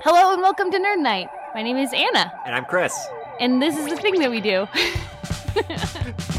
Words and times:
Hello 0.00 0.32
and 0.32 0.40
welcome 0.42 0.70
to 0.70 0.78
Nerd 0.78 1.00
Night. 1.00 1.28
My 1.54 1.62
name 1.62 1.76
is 1.76 1.92
Anna, 1.92 2.32
And 2.46 2.54
I'm 2.54 2.64
Chris. 2.64 2.94
and 3.40 3.60
this 3.62 3.76
is 3.76 3.86
the 3.88 3.96
thing 3.96 4.18
that 4.20 4.30
we 4.30 4.40
do. 4.40 4.66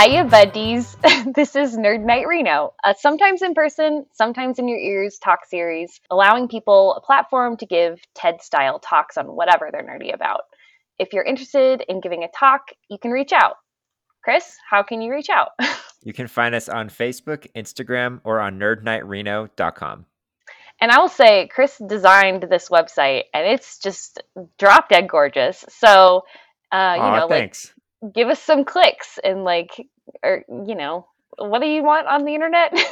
Hiya, 0.00 0.24
buddies. 0.24 0.96
this 1.34 1.54
is 1.54 1.76
Nerd 1.76 2.02
Night 2.02 2.26
Reno, 2.26 2.72
a 2.82 2.94
sometimes 2.98 3.42
in 3.42 3.52
person, 3.52 4.06
sometimes 4.14 4.58
in 4.58 4.66
your 4.66 4.78
ears 4.78 5.18
talk 5.18 5.40
series, 5.44 6.00
allowing 6.10 6.48
people 6.48 6.94
a 6.94 7.02
platform 7.02 7.58
to 7.58 7.66
give 7.66 8.00
TED 8.14 8.40
style 8.40 8.78
talks 8.78 9.18
on 9.18 9.26
whatever 9.26 9.68
they're 9.70 9.82
nerdy 9.82 10.14
about. 10.14 10.42
If 10.98 11.12
you're 11.12 11.24
interested 11.24 11.84
in 11.86 12.00
giving 12.00 12.24
a 12.24 12.28
talk, 12.28 12.70
you 12.88 12.96
can 12.96 13.10
reach 13.10 13.32
out. 13.34 13.56
Chris, 14.24 14.56
how 14.70 14.82
can 14.82 15.02
you 15.02 15.12
reach 15.12 15.28
out? 15.28 15.48
You 16.02 16.14
can 16.14 16.28
find 16.28 16.54
us 16.54 16.70
on 16.70 16.88
Facebook, 16.88 17.46
Instagram, 17.54 18.22
or 18.24 18.40
on 18.40 18.58
nerdnightreno.com. 18.58 20.06
And 20.80 20.90
I 20.90 20.98
will 20.98 21.10
say, 21.10 21.46
Chris 21.48 21.76
designed 21.76 22.44
this 22.44 22.70
website, 22.70 23.24
and 23.34 23.46
it's 23.46 23.78
just 23.78 24.22
drop 24.58 24.88
dead 24.88 25.10
gorgeous. 25.10 25.62
So, 25.68 26.22
uh, 26.72 26.94
you 26.96 27.02
Aw, 27.02 27.18
know, 27.18 27.26
like 27.26 27.54
give 28.14 28.28
us 28.28 28.40
some 28.40 28.64
clicks 28.64 29.18
and 29.22 29.44
like 29.44 29.86
or 30.22 30.44
you 30.48 30.74
know 30.74 31.06
what 31.38 31.60
do 31.60 31.68
you 31.68 31.82
want 31.82 32.06
on 32.06 32.24
the 32.24 32.34
internet 32.34 32.72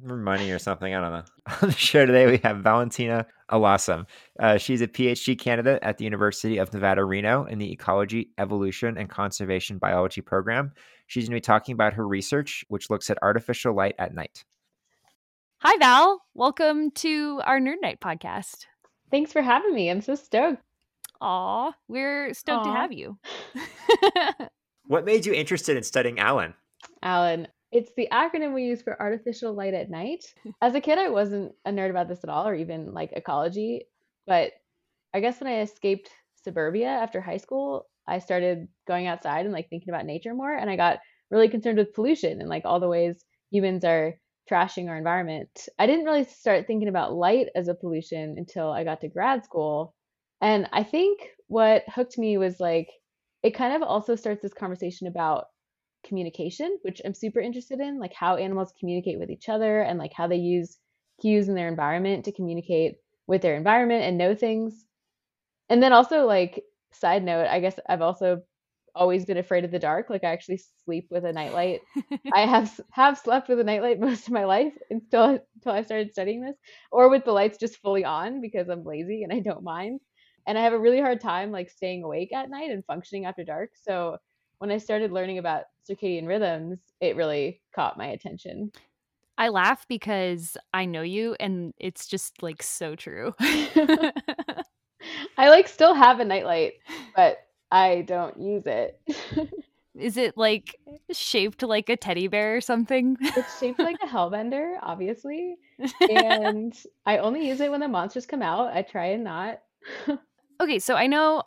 Money 0.00 0.52
or 0.52 0.60
something. 0.60 0.94
I 0.94 1.00
don't 1.00 1.10
know. 1.10 1.24
On 1.62 1.68
the 1.70 1.72
show 1.72 2.06
today, 2.06 2.28
we 2.28 2.36
have 2.44 2.58
Valentina 2.58 3.26
Alaasam. 3.50 4.06
Uh, 4.38 4.56
she's 4.56 4.80
a 4.80 4.86
PhD 4.86 5.36
candidate 5.36 5.80
at 5.82 5.98
the 5.98 6.04
University 6.04 6.58
of 6.58 6.72
Nevada, 6.72 7.04
Reno 7.04 7.46
in 7.46 7.58
the 7.58 7.72
Ecology, 7.72 8.30
Evolution, 8.38 8.96
and 8.96 9.10
Conservation 9.10 9.76
Biology 9.78 10.20
program. 10.20 10.70
She's 11.08 11.24
going 11.24 11.32
to 11.32 11.36
be 11.38 11.40
talking 11.40 11.72
about 11.72 11.94
her 11.94 12.06
research, 12.06 12.64
which 12.68 12.90
looks 12.90 13.10
at 13.10 13.18
artificial 13.22 13.74
light 13.74 13.96
at 13.98 14.14
night. 14.14 14.44
hi 15.58 15.76
val 15.78 16.22
welcome 16.32 16.92
to 16.92 17.40
our 17.44 17.58
nerd 17.58 17.80
night 17.82 17.98
podcast 18.00 18.66
Thanks 19.10 19.32
for 19.32 19.42
having 19.42 19.74
me. 19.74 19.90
I'm 19.90 20.00
so 20.02 20.14
stoked. 20.14 20.62
Aw, 21.20 21.72
we're 21.88 22.32
stoked 22.34 22.66
to 22.66 22.70
have 22.70 22.92
you 22.92 23.18
What 24.88 25.04
made 25.04 25.26
you 25.26 25.34
interested 25.34 25.76
in 25.76 25.82
studying 25.82 26.18
ALAN? 26.18 26.54
ALAN, 27.02 27.46
it's 27.70 27.92
the 27.94 28.08
acronym 28.10 28.54
we 28.54 28.64
use 28.64 28.80
for 28.80 29.00
artificial 29.00 29.52
light 29.52 29.74
at 29.74 29.90
night. 29.90 30.24
As 30.62 30.74
a 30.74 30.80
kid, 30.80 30.98
I 30.98 31.10
wasn't 31.10 31.52
a 31.66 31.70
nerd 31.70 31.90
about 31.90 32.08
this 32.08 32.24
at 32.24 32.30
all, 32.30 32.48
or 32.48 32.54
even 32.54 32.94
like 32.94 33.12
ecology. 33.12 33.84
But 34.26 34.52
I 35.12 35.20
guess 35.20 35.40
when 35.40 35.52
I 35.52 35.60
escaped 35.60 36.08
suburbia 36.42 36.88
after 36.88 37.20
high 37.20 37.36
school, 37.36 37.86
I 38.06 38.18
started 38.18 38.66
going 38.86 39.06
outside 39.06 39.44
and 39.44 39.52
like 39.52 39.68
thinking 39.68 39.90
about 39.90 40.06
nature 40.06 40.34
more. 40.34 40.54
And 40.54 40.70
I 40.70 40.76
got 40.76 41.00
really 41.30 41.50
concerned 41.50 41.76
with 41.76 41.92
pollution 41.92 42.40
and 42.40 42.48
like 42.48 42.62
all 42.64 42.80
the 42.80 42.88
ways 42.88 43.22
humans 43.50 43.84
are 43.84 44.14
trashing 44.50 44.88
our 44.88 44.96
environment. 44.96 45.68
I 45.78 45.86
didn't 45.86 46.06
really 46.06 46.24
start 46.24 46.66
thinking 46.66 46.88
about 46.88 47.12
light 47.12 47.48
as 47.54 47.68
a 47.68 47.74
pollution 47.74 48.36
until 48.38 48.70
I 48.70 48.84
got 48.84 49.02
to 49.02 49.08
grad 49.08 49.44
school. 49.44 49.94
And 50.40 50.66
I 50.72 50.82
think 50.82 51.20
what 51.48 51.84
hooked 51.94 52.16
me 52.16 52.38
was 52.38 52.58
like, 52.58 52.88
it 53.42 53.52
kind 53.54 53.74
of 53.74 53.82
also 53.82 54.16
starts 54.16 54.42
this 54.42 54.54
conversation 54.54 55.06
about 55.06 55.46
communication, 56.04 56.78
which 56.82 57.00
I'm 57.04 57.14
super 57.14 57.40
interested 57.40 57.80
in, 57.80 57.98
like 57.98 58.14
how 58.14 58.36
animals 58.36 58.72
communicate 58.78 59.18
with 59.18 59.30
each 59.30 59.48
other 59.48 59.82
and 59.82 59.98
like 59.98 60.12
how 60.14 60.26
they 60.26 60.36
use 60.36 60.78
cues 61.20 61.48
in 61.48 61.54
their 61.54 61.68
environment 61.68 62.24
to 62.24 62.32
communicate 62.32 62.96
with 63.26 63.42
their 63.42 63.56
environment 63.56 64.04
and 64.04 64.18
know 64.18 64.34
things. 64.34 64.84
And 65.68 65.82
then 65.82 65.92
also 65.92 66.26
like 66.26 66.64
side 66.92 67.24
note, 67.24 67.46
I 67.48 67.60
guess 67.60 67.78
I've 67.88 68.02
also 68.02 68.42
always 68.94 69.24
been 69.24 69.36
afraid 69.38 69.64
of 69.64 69.70
the 69.70 69.78
dark. 69.78 70.10
Like 70.10 70.24
I 70.24 70.32
actually 70.32 70.60
sleep 70.84 71.08
with 71.10 71.24
a 71.24 71.32
nightlight. 71.32 71.80
I 72.32 72.40
have 72.46 72.80
have 72.92 73.18
slept 73.18 73.48
with 73.48 73.60
a 73.60 73.64
nightlight 73.64 74.00
most 74.08 74.26
of 74.26 74.32
my 74.32 74.44
life 74.44 74.72
until 74.90 75.40
until 75.56 75.72
I 75.72 75.82
started 75.82 76.12
studying 76.12 76.42
this, 76.42 76.56
or 76.90 77.08
with 77.10 77.24
the 77.24 77.32
lights 77.32 77.58
just 77.58 77.78
fully 77.78 78.04
on 78.04 78.40
because 78.40 78.68
I'm 78.68 78.84
lazy 78.84 79.22
and 79.22 79.32
I 79.32 79.40
don't 79.40 79.62
mind. 79.64 80.00
And 80.48 80.58
I 80.58 80.62
have 80.62 80.72
a 80.72 80.78
really 80.78 81.00
hard 81.00 81.20
time 81.20 81.52
like 81.52 81.70
staying 81.70 82.02
awake 82.02 82.32
at 82.32 82.50
night 82.50 82.70
and 82.70 82.84
functioning 82.84 83.26
after 83.26 83.44
dark. 83.44 83.70
So 83.80 84.16
when 84.58 84.72
I 84.72 84.78
started 84.78 85.12
learning 85.12 85.38
about 85.38 85.64
circadian 85.88 86.26
rhythms, 86.26 86.80
it 87.00 87.14
really 87.14 87.60
caught 87.72 87.96
my 87.96 88.06
attention. 88.08 88.72
i 89.38 89.48
laugh 89.48 89.86
because 89.86 90.56
i 90.74 90.84
know 90.84 91.02
you 91.02 91.36
and 91.38 91.72
it's 91.78 92.08
just 92.08 92.42
like 92.42 92.60
so 92.60 92.96
true 92.96 93.32
I 95.38 95.48
like 95.50 95.68
still 95.68 95.94
have 95.94 96.20
a 96.20 96.24
nightlight, 96.24 96.74
but 97.14 97.38
I 97.70 98.02
don't 98.02 98.38
use 98.40 98.64
it. 98.66 99.00
is 99.94 100.16
it 100.16 100.36
like 100.36 100.76
shaped 101.12 101.62
like 101.62 101.88
a 101.88 101.96
teddy 101.96 102.28
bear 102.28 102.56
or 102.56 102.60
something 102.60 103.16
it's 103.20 103.58
shaped 103.58 103.80
like 103.80 103.96
a 104.02 104.06
hellbender, 104.06 104.76
obviously, 104.82 105.56
and 106.00 106.74
I 107.06 107.18
only 107.18 107.48
use 107.48 107.60
it 107.60 107.70
when 107.70 107.80
the 107.80 107.88
monsters 107.88 108.26
come 108.26 108.42
out. 108.42 108.72
I 108.72 108.82
try 108.82 109.06
and 109.06 109.24
not. 109.24 109.60
Okay, 110.60 110.78
so 110.78 110.94
I 110.94 111.06
know 111.06 111.42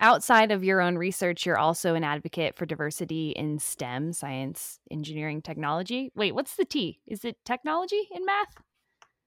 outside 0.00 0.50
of 0.50 0.64
your 0.64 0.80
own 0.80 0.96
research, 0.96 1.46
you're 1.46 1.58
also 1.58 1.94
an 1.94 2.04
advocate 2.04 2.56
for 2.56 2.66
diversity 2.66 3.30
in 3.30 3.58
STEM, 3.58 4.12
science, 4.12 4.80
engineering, 4.90 5.42
technology. 5.42 6.10
Wait, 6.14 6.34
what's 6.34 6.56
the 6.56 6.64
T? 6.64 7.00
Is 7.06 7.24
it 7.24 7.36
technology 7.44 8.08
in 8.10 8.24
math? 8.24 8.54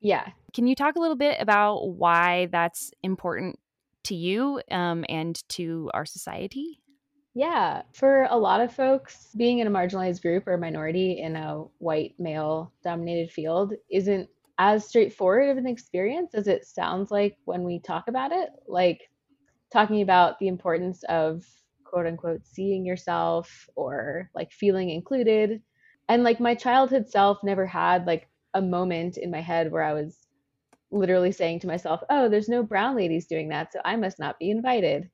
Yeah, 0.01 0.31
Can 0.53 0.67
you 0.67 0.75
talk 0.75 0.95
a 0.95 0.99
little 0.99 1.15
bit 1.15 1.37
about 1.39 1.89
why 1.89 2.47
that's 2.51 2.91
important 3.03 3.59
to 4.05 4.15
you 4.15 4.61
um, 4.71 5.05
and 5.07 5.41
to 5.49 5.89
our 5.93 6.05
society? 6.05 6.81
Yeah, 7.33 7.83
for 7.93 8.23
a 8.29 8.37
lot 8.37 8.59
of 8.59 8.73
folks, 8.73 9.29
being 9.37 9.59
in 9.59 9.67
a 9.67 9.71
marginalized 9.71 10.21
group 10.21 10.47
or 10.47 10.57
minority 10.57 11.19
in 11.19 11.35
a 11.37 11.63
white 11.77 12.15
male 12.19 12.73
dominated 12.83 13.31
field 13.31 13.73
isn't 13.89 14.29
as 14.57 14.85
straightforward 14.87 15.49
of 15.49 15.57
an 15.57 15.67
experience 15.67 16.35
as 16.35 16.47
it 16.47 16.65
sounds 16.65 17.09
like 17.09 17.37
when 17.45 17.63
we 17.63 17.79
talk 17.79 18.09
about 18.09 18.31
it. 18.33 18.49
Like 18.67 19.09
talking 19.71 20.01
about 20.01 20.39
the 20.39 20.47
importance 20.47 21.03
of 21.09 21.45
quote 21.83 22.07
unquote 22.07 22.45
seeing 22.45 22.85
yourself 22.85 23.69
or 23.75 24.29
like 24.33 24.51
feeling 24.51 24.89
included. 24.89 25.61
And 26.09 26.23
like 26.23 26.39
my 26.39 26.55
childhood 26.55 27.09
self 27.09 27.39
never 27.43 27.65
had 27.65 28.05
like 28.07 28.29
a 28.53 28.61
moment 28.61 29.17
in 29.17 29.31
my 29.31 29.41
head 29.41 29.71
where 29.71 29.83
I 29.83 29.93
was 29.93 30.27
literally 30.91 31.31
saying 31.31 31.61
to 31.61 31.67
myself, 31.67 32.01
oh, 32.09 32.27
there's 32.29 32.49
no 32.49 32.63
brown 32.63 32.95
ladies 32.95 33.27
doing 33.27 33.49
that, 33.49 33.71
so 33.71 33.79
I 33.85 33.95
must 33.95 34.19
not 34.19 34.39
be 34.39 34.49
invited. 34.51 35.09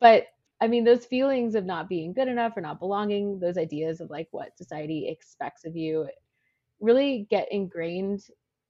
But 0.00 0.26
I 0.60 0.66
mean, 0.66 0.84
those 0.84 1.06
feelings 1.06 1.54
of 1.54 1.64
not 1.64 1.88
being 1.88 2.12
good 2.12 2.28
enough 2.28 2.56
or 2.56 2.60
not 2.60 2.78
belonging, 2.78 3.38
those 3.40 3.58
ideas 3.58 4.00
of 4.00 4.10
like 4.10 4.28
what 4.30 4.56
society 4.56 5.08
expects 5.08 5.64
of 5.64 5.76
you 5.76 6.08
really 6.80 7.26
get 7.30 7.50
ingrained 7.50 8.20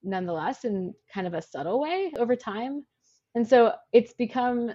nonetheless 0.02 0.64
in 0.64 0.94
kind 1.12 1.26
of 1.26 1.34
a 1.34 1.42
subtle 1.42 1.80
way 1.80 2.12
over 2.18 2.36
time. 2.36 2.84
And 3.34 3.46
so 3.46 3.72
it's 3.92 4.12
become, 4.12 4.70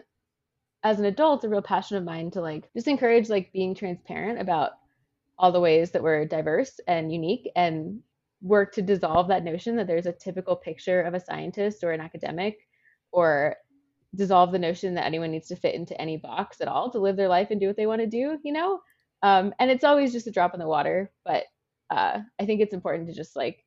as 0.84 1.00
an 1.00 1.06
adult, 1.06 1.44
a 1.44 1.50
real 1.50 1.62
passion 1.62 1.98
of 1.98 2.04
mine 2.04 2.32
to 2.32 2.42
like 2.42 2.70
just 2.74 2.88
encourage 2.88 3.30
like 3.30 3.52
being 3.52 3.76
transparent 3.76 4.40
about 4.40 4.72
all 5.38 5.52
the 5.52 5.60
ways 5.60 5.92
that 5.92 6.04
we're 6.04 6.26
diverse 6.26 6.80
and 6.88 7.12
unique 7.12 7.50
and 7.56 8.02
work 8.42 8.74
to 8.74 8.82
dissolve 8.82 9.28
that 9.28 9.44
notion 9.44 9.76
that 9.76 9.88
there's 9.88 10.06
a 10.06 10.14
typical 10.14 10.56
picture 10.56 11.02
of 11.02 11.14
a 11.14 11.20
scientist 11.20 11.84
or 11.84 11.92
an 11.92 12.02
academic 12.02 12.68
or 13.12 13.56
dissolve 14.16 14.52
the 14.52 14.60
notion 14.60 14.96
that 14.96 15.06
anyone 15.06 15.32
needs 15.32 15.48
to 15.48 15.56
fit 15.56 15.76
into 15.76 16.00
any 16.00 16.18
box 16.18 16.62
at 16.62 16.68
all 16.68 16.90
to 16.90 17.00
live 17.00 17.16
their 17.16 17.28
life 17.28 17.50
and 17.52 17.60
do 17.60 17.68
what 17.68 17.76
they 17.76 17.86
want 17.86 18.02
to 18.02 18.08
do, 18.08 18.38
you 18.44 18.54
know? 18.54 18.80
Um, 19.22 19.54
and 19.60 19.70
it's 19.70 19.84
always 19.84 20.12
just 20.14 20.28
a 20.28 20.32
drop 20.32 20.54
in 20.54 20.60
the 20.60 20.68
water, 20.68 21.12
but 21.26 21.44
uh, 21.90 22.20
I 22.40 22.46
think 22.46 22.62
it's 22.62 22.74
important 22.74 23.08
to 23.08 23.14
just 23.14 23.36
like 23.36 23.64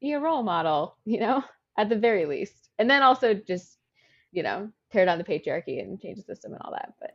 be 0.00 0.12
a 0.12 0.20
role 0.20 0.42
model, 0.42 0.96
you 1.04 1.20
know, 1.20 1.42
at 1.78 1.88
the 1.88 1.96
very 1.96 2.26
least. 2.26 2.68
And 2.78 2.90
then 2.90 3.02
also 3.02 3.34
just, 3.34 3.78
you 4.32 4.42
know, 4.42 4.70
tear 4.96 5.04
down 5.04 5.18
the 5.18 5.24
patriarchy 5.24 5.82
and 5.82 6.00
change 6.00 6.16
the 6.16 6.22
system 6.22 6.54
and 6.54 6.62
all 6.62 6.72
that. 6.72 6.94
But 6.98 7.10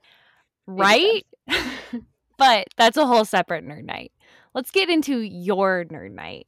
Right? 0.68 1.26
but 2.38 2.68
that's 2.78 2.96
a 2.96 3.08
whole 3.08 3.26
separate 3.26 3.66
nerd 3.66 3.86
night. 3.86 4.12
Let's 4.54 4.70
get 4.70 4.90
into 4.90 5.20
your 5.20 5.86
nerd 5.86 6.12
night. 6.12 6.46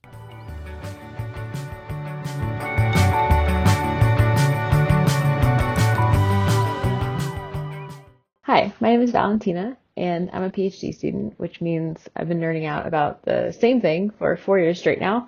Hi, 8.44 8.72
my 8.80 8.90
name 8.90 9.02
is 9.02 9.10
Valentina, 9.10 9.76
and 9.98 10.30
I'm 10.34 10.44
a 10.44 10.52
PhD 10.52 10.94
student, 10.94 11.40
which 11.40 11.62
means 11.62 12.08
I've 12.16 12.28
been 12.28 12.42
nerding 12.42 12.68
out 12.68 12.86
about 12.86 13.24
the 13.24 13.52
same 13.60 13.82
thing 13.82 14.12
for 14.12 14.38
four 14.38 14.60
years 14.60 14.78
straight 14.78 15.00
now, 15.00 15.28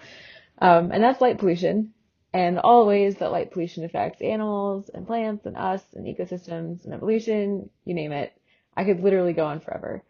um, 0.62 0.92
and 0.92 1.04
that's 1.04 1.22
light 1.22 1.40
pollution 1.40 1.95
and 2.36 2.60
all 2.60 2.86
ways 2.86 3.16
that 3.16 3.32
light 3.32 3.52
pollution 3.52 3.86
affects 3.86 4.22
animals 4.22 4.90
and 4.94 5.08
plants 5.08 5.46
and 5.46 5.56
us 5.56 5.82
and 5.94 6.06
ecosystems 6.06 6.84
and 6.84 6.94
evolution, 6.94 7.70
you 7.86 7.94
name 7.94 8.12
it. 8.12 8.34
I 8.76 8.84
could 8.84 9.00
literally 9.00 9.32
go 9.32 9.46
on 9.46 9.62
forever. 9.62 10.04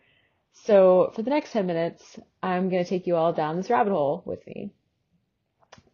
So 0.52 1.12
for 1.16 1.22
the 1.22 1.30
next 1.30 1.52
10 1.52 1.68
minutes, 1.68 2.18
I'm 2.42 2.70
going 2.70 2.84
to 2.84 2.90
take 2.90 3.06
you 3.06 3.16
all 3.16 3.32
down 3.32 3.58
this 3.58 3.70
rabbit 3.70 3.92
hole 3.92 4.24
with 4.26 4.40
me. 4.48 4.72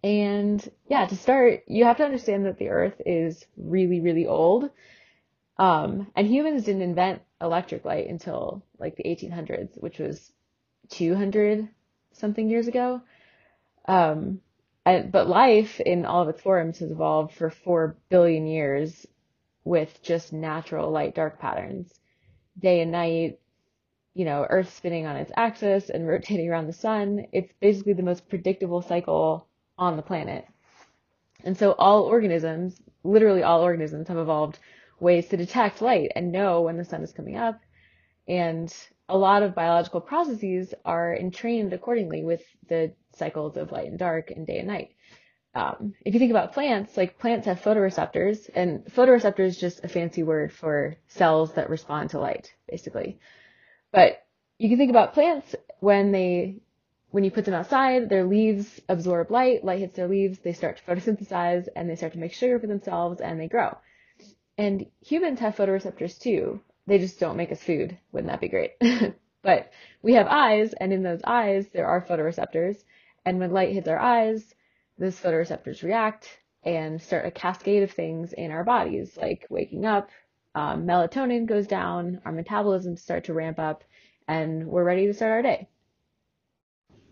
And 0.06 0.66
yeah, 0.88 1.06
to 1.06 1.18
start, 1.18 1.64
you 1.68 1.84
have 1.84 1.98
to 1.98 2.06
understand 2.06 2.46
that 2.46 2.58
the 2.58 2.70
Earth 2.70 3.02
is 3.06 3.46
really, 3.58 4.00
really 4.00 4.26
old. 4.26 4.70
Um, 5.58 6.08
and 6.16 6.26
humans 6.26 6.64
didn't 6.64 6.84
invent 6.84 7.24
electric 7.42 7.84
light 7.84 8.08
until 8.08 8.64
like 8.80 8.96
the 8.96 9.04
1800s, 9.04 9.82
which 9.82 10.00
was 10.00 10.32
200 10.92 11.68
something 12.14 12.50
years 12.50 12.70
ago. 12.70 13.02
Um, 13.86 14.40
and, 14.86 15.12
but 15.12 15.28
life 15.30 15.80
in 15.80 16.06
all 16.06 16.24
of 16.24 16.30
its 16.30 16.42
forms 16.42 16.80
has 16.80 16.92
evolved 16.92 17.34
for 17.34 17.50
4 17.50 17.96
billion 18.10 18.48
years 18.48 19.06
with 19.64 20.02
just 20.02 20.34
natural 20.34 20.90
light 20.90 21.16
dark 21.16 21.40
patterns. 21.40 21.94
Day 22.58 22.82
and 22.82 22.92
night, 22.92 23.40
you 24.14 24.26
know, 24.26 24.46
Earth 24.50 24.74
spinning 24.74 25.06
on 25.06 25.16
its 25.16 25.32
axis 25.38 25.90
and 25.90 26.08
rotating 26.08 26.50
around 26.50 26.68
the 26.68 26.74
sun. 26.74 27.28
It's 27.32 27.54
basically 27.60 27.94
the 27.94 28.04
most 28.04 28.28
predictable 28.28 28.82
cycle 28.82 29.48
on 29.78 29.98
the 29.98 30.04
planet. 30.04 30.46
And 31.44 31.58
so 31.58 31.74
all 31.74 32.04
organisms, 32.04 32.82
literally 33.04 33.44
all 33.44 33.62
organisms, 33.62 34.08
have 34.08 34.18
evolved 34.18 34.60
ways 35.00 35.28
to 35.30 35.38
detect 35.38 35.82
light 35.82 36.12
and 36.16 36.32
know 36.32 36.62
when 36.62 36.78
the 36.78 36.86
sun 36.86 37.04
is 37.04 37.12
coming 37.12 37.36
up. 37.36 37.60
And 38.28 38.74
a 39.10 39.18
lot 39.18 39.44
of 39.44 39.56
biological 39.56 40.02
processes 40.02 40.74
are 40.86 41.16
entrained 41.16 41.74
accordingly 41.74 42.24
with 42.24 42.44
the 42.70 42.94
cycles 43.14 43.58
of 43.58 43.72
light 43.72 43.88
and 43.88 44.00
dark 44.00 44.32
and 44.32 44.46
day 44.48 44.60
and 44.60 44.68
night. 44.68 44.92
Um, 45.54 45.94
if 46.06 46.14
you 46.14 46.20
think 46.20 46.32
about 46.32 46.54
plants, 46.54 46.96
like 46.96 47.20
plants 47.20 47.46
have 47.46 47.62
photoreceptors, 47.62 48.50
and 48.56 48.86
photoreceptor 48.86 49.42
is 49.42 49.58
just 49.58 49.84
a 49.84 49.90
fancy 49.90 50.24
word 50.24 50.54
for 50.54 50.96
cells 51.08 51.54
that 51.54 51.70
respond 51.70 52.12
to 52.12 52.20
light, 52.20 52.54
basically. 52.70 53.20
But 53.92 54.26
you 54.58 54.70
can 54.70 54.78
think 54.78 54.92
about 54.92 55.14
plants 55.14 55.56
when 55.80 56.12
they 56.12 56.62
when 57.10 57.26
you 57.26 57.32
put 57.32 57.44
them 57.44 57.54
outside, 57.54 58.08
their 58.08 58.24
leaves 58.24 58.80
absorb 58.88 59.32
light, 59.32 59.66
light 59.66 59.80
hits 59.80 59.98
their 59.98 60.08
leaves, 60.08 60.40
they 60.40 60.54
start 60.54 60.78
to 60.78 60.84
photosynthesize 60.88 61.68
and 61.76 61.90
they 61.90 61.96
start 61.96 62.14
to 62.14 62.20
make 62.20 62.34
sugar 62.34 62.58
for 62.58 62.68
themselves 62.68 63.20
and 63.20 63.40
they 63.40 63.48
grow. 63.48 63.78
And 64.58 64.86
humans 65.02 65.40
have 65.42 65.56
photoreceptors 65.56 66.20
too. 66.20 66.62
They 66.88 67.00
just 67.00 67.20
don't 67.20 67.38
make 67.38 67.52
us 67.52 67.62
food. 67.62 67.98
Wouldn't 68.12 68.32
that 68.32 68.40
be 68.40 68.48
great? 68.48 68.72
but 69.42 69.72
we 70.02 70.14
have 70.14 70.28
eyes 70.28 70.74
and 70.74 70.94
in 70.94 71.04
those 71.04 71.22
eyes 71.26 71.68
there 71.74 71.88
are 71.88 72.02
photoreceptors 72.02 72.78
and 73.26 73.40
when 73.40 73.52
light 73.52 73.74
hits 73.74 73.88
our 73.88 74.00
eyes, 74.00 74.54
those 74.98 75.20
photoreceptors 75.20 75.84
react 75.84 76.28
and 76.64 77.02
start 77.02 77.26
a 77.26 77.32
cascade 77.32 77.84
of 77.84 77.92
things 77.92 78.34
in 78.34 78.52
our 78.52 78.64
bodies 78.64 79.18
like 79.18 79.48
waking 79.50 79.86
up, 79.86 80.10
um, 80.54 80.86
melatonin 80.86 81.46
goes 81.46 81.68
down, 81.68 82.22
our 82.26 82.32
metabolism 82.32 82.98
start 82.98 83.26
to 83.26 83.34
ramp 83.34 83.58
up 83.60 83.84
and 84.28 84.68
we're 84.68 84.84
ready 84.84 85.08
to 85.08 85.14
start 85.14 85.32
our 85.32 85.42
day. 85.42 85.68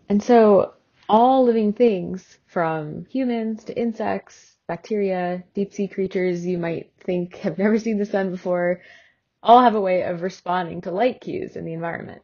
And 0.08 0.22
so 0.22 0.74
all 1.08 1.44
living 1.44 1.72
things 1.72 2.38
from 2.46 3.06
humans 3.06 3.64
to 3.64 3.76
insects, 3.76 4.56
bacteria, 4.68 5.42
deep 5.54 5.72
sea 5.72 5.88
creatures 5.88 6.46
you 6.46 6.58
might 6.58 6.92
think 7.00 7.36
have 7.36 7.58
never 7.58 7.78
seen 7.78 7.98
the 7.98 8.06
sun 8.06 8.30
before, 8.30 8.80
all 9.42 9.62
have 9.62 9.74
a 9.74 9.80
way 9.80 10.02
of 10.02 10.22
responding 10.22 10.82
to 10.82 10.90
light 10.90 11.20
cues 11.20 11.56
in 11.56 11.64
the 11.64 11.72
environment. 11.72 12.22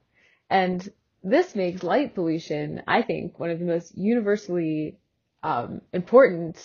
And 0.49 0.89
this 1.31 1.57
makes 1.57 1.83
light 1.83 2.15
pollution, 2.15 2.83
I 2.87 3.03
think, 3.03 3.39
one 3.41 3.51
of 3.51 3.59
the 3.59 3.65
most 3.65 3.97
universally 3.99 4.99
um, 5.43 5.81
important 5.93 6.57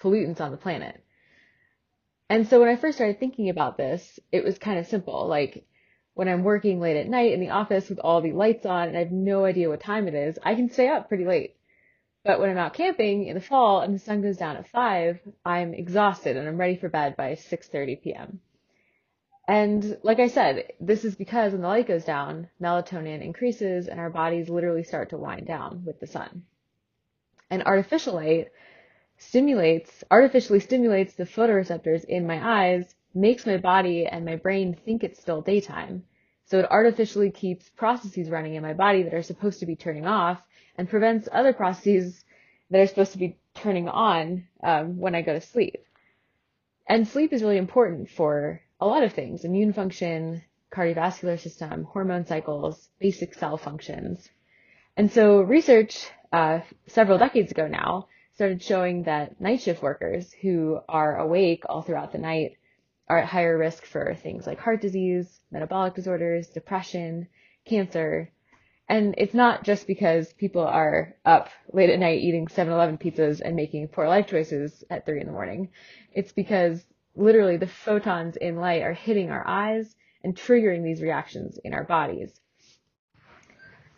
pollutants 0.00 0.40
on 0.40 0.52
the 0.52 0.56
planet. 0.56 1.02
And 2.30 2.46
so 2.48 2.60
when 2.60 2.68
I 2.68 2.76
first 2.76 2.98
started 2.98 3.18
thinking 3.18 3.48
about 3.48 3.76
this, 3.76 4.20
it 4.30 4.44
was 4.44 4.58
kind 4.58 4.78
of 4.78 4.86
simple. 4.86 5.26
Like, 5.26 5.66
when 6.14 6.28
I'm 6.28 6.44
working 6.44 6.80
late 6.80 6.96
at 6.96 7.08
night 7.08 7.32
in 7.32 7.40
the 7.40 7.50
office 7.50 7.88
with 7.88 7.98
all 7.98 8.20
the 8.20 8.32
lights 8.32 8.64
on 8.64 8.88
and 8.88 8.96
I 8.96 9.00
have 9.00 9.10
no 9.10 9.44
idea 9.44 9.68
what 9.68 9.80
time 9.80 10.06
it 10.06 10.14
is, 10.14 10.38
I 10.42 10.54
can 10.54 10.70
stay 10.70 10.88
up 10.88 11.08
pretty 11.08 11.24
late. 11.24 11.56
But 12.24 12.38
when 12.38 12.50
I'm 12.50 12.58
out 12.58 12.74
camping 12.74 13.26
in 13.26 13.34
the 13.34 13.40
fall 13.40 13.80
and 13.80 13.92
the 13.92 13.98
sun 13.98 14.22
goes 14.22 14.36
down 14.36 14.56
at 14.56 14.68
5, 14.68 15.18
I'm 15.44 15.74
exhausted 15.74 16.36
and 16.36 16.48
I'm 16.48 16.58
ready 16.58 16.76
for 16.76 16.88
bed 16.88 17.16
by 17.16 17.32
6:30 17.32 18.02
p.m. 18.02 18.40
And 19.46 19.98
like 20.02 20.20
I 20.20 20.28
said, 20.28 20.72
this 20.80 21.04
is 21.04 21.14
because 21.16 21.52
when 21.52 21.60
the 21.60 21.68
light 21.68 21.86
goes 21.86 22.04
down, 22.04 22.48
melatonin 22.60 23.22
increases 23.22 23.88
and 23.88 24.00
our 24.00 24.10
bodies 24.10 24.48
literally 24.48 24.84
start 24.84 25.10
to 25.10 25.18
wind 25.18 25.46
down 25.46 25.82
with 25.84 26.00
the 26.00 26.06
sun. 26.06 26.44
And 27.50 27.62
artificial 27.64 28.14
light 28.14 28.50
stimulates, 29.18 30.02
artificially 30.10 30.60
stimulates 30.60 31.14
the 31.14 31.24
photoreceptors 31.24 32.04
in 32.04 32.26
my 32.26 32.40
eyes 32.42 32.94
makes 33.14 33.46
my 33.46 33.56
body 33.56 34.06
and 34.06 34.24
my 34.24 34.36
brain 34.36 34.74
think 34.84 35.04
it's 35.04 35.20
still 35.20 35.40
daytime. 35.40 36.04
So 36.46 36.58
it 36.58 36.70
artificially 36.70 37.30
keeps 37.30 37.68
processes 37.70 38.28
running 38.28 38.54
in 38.54 38.62
my 38.62 38.74
body 38.74 39.02
that 39.02 39.14
are 39.14 39.22
supposed 39.22 39.60
to 39.60 39.66
be 39.66 39.76
turning 39.76 40.06
off 40.06 40.42
and 40.76 40.90
prevents 40.90 41.28
other 41.30 41.52
processes 41.52 42.24
that 42.70 42.80
are 42.80 42.86
supposed 42.86 43.12
to 43.12 43.18
be 43.18 43.36
turning 43.54 43.88
on 43.88 44.46
um, 44.62 44.98
when 44.98 45.14
I 45.14 45.22
go 45.22 45.32
to 45.32 45.40
sleep. 45.40 45.84
And 46.86 47.06
sleep 47.06 47.32
is 47.32 47.42
really 47.42 47.56
important 47.56 48.10
for 48.10 48.60
a 48.84 48.86
lot 48.86 49.02
of 49.02 49.14
things 49.14 49.44
immune 49.44 49.72
function, 49.72 50.42
cardiovascular 50.70 51.40
system, 51.40 51.84
hormone 51.84 52.26
cycles, 52.26 52.90
basic 52.98 53.32
cell 53.34 53.56
functions. 53.56 54.28
And 54.94 55.10
so 55.10 55.40
research 55.40 56.06
uh, 56.32 56.60
several 56.86 57.16
decades 57.16 57.50
ago 57.50 57.66
now 57.66 58.08
started 58.34 58.62
showing 58.62 59.04
that 59.04 59.40
night 59.40 59.62
shift 59.62 59.82
workers 59.82 60.30
who 60.42 60.80
are 60.86 61.16
awake 61.16 61.62
all 61.66 61.80
throughout 61.80 62.12
the 62.12 62.18
night 62.18 62.58
are 63.08 63.18
at 63.18 63.28
higher 63.28 63.56
risk 63.56 63.86
for 63.86 64.14
things 64.22 64.46
like 64.46 64.58
heart 64.58 64.82
disease, 64.82 65.40
metabolic 65.50 65.94
disorders, 65.94 66.48
depression, 66.48 67.26
cancer. 67.64 68.30
And 68.86 69.14
it's 69.16 69.34
not 69.34 69.64
just 69.64 69.86
because 69.86 70.30
people 70.34 70.62
are 70.62 71.14
up 71.24 71.48
late 71.72 71.88
at 71.88 71.98
night 71.98 72.20
eating 72.20 72.48
7-Eleven 72.48 72.98
pizzas 72.98 73.40
and 73.42 73.56
making 73.56 73.88
poor 73.88 74.08
life 74.08 74.26
choices 74.26 74.84
at 74.90 75.06
3 75.06 75.20
in 75.20 75.26
the 75.26 75.32
morning. 75.32 75.70
It's 76.12 76.32
because 76.32 76.84
literally 77.16 77.56
the 77.56 77.66
photons 77.66 78.36
in 78.36 78.56
light 78.56 78.82
are 78.82 78.92
hitting 78.92 79.30
our 79.30 79.46
eyes 79.46 79.94
and 80.22 80.34
triggering 80.34 80.82
these 80.82 81.02
reactions 81.02 81.58
in 81.64 81.74
our 81.74 81.84
bodies. 81.84 82.32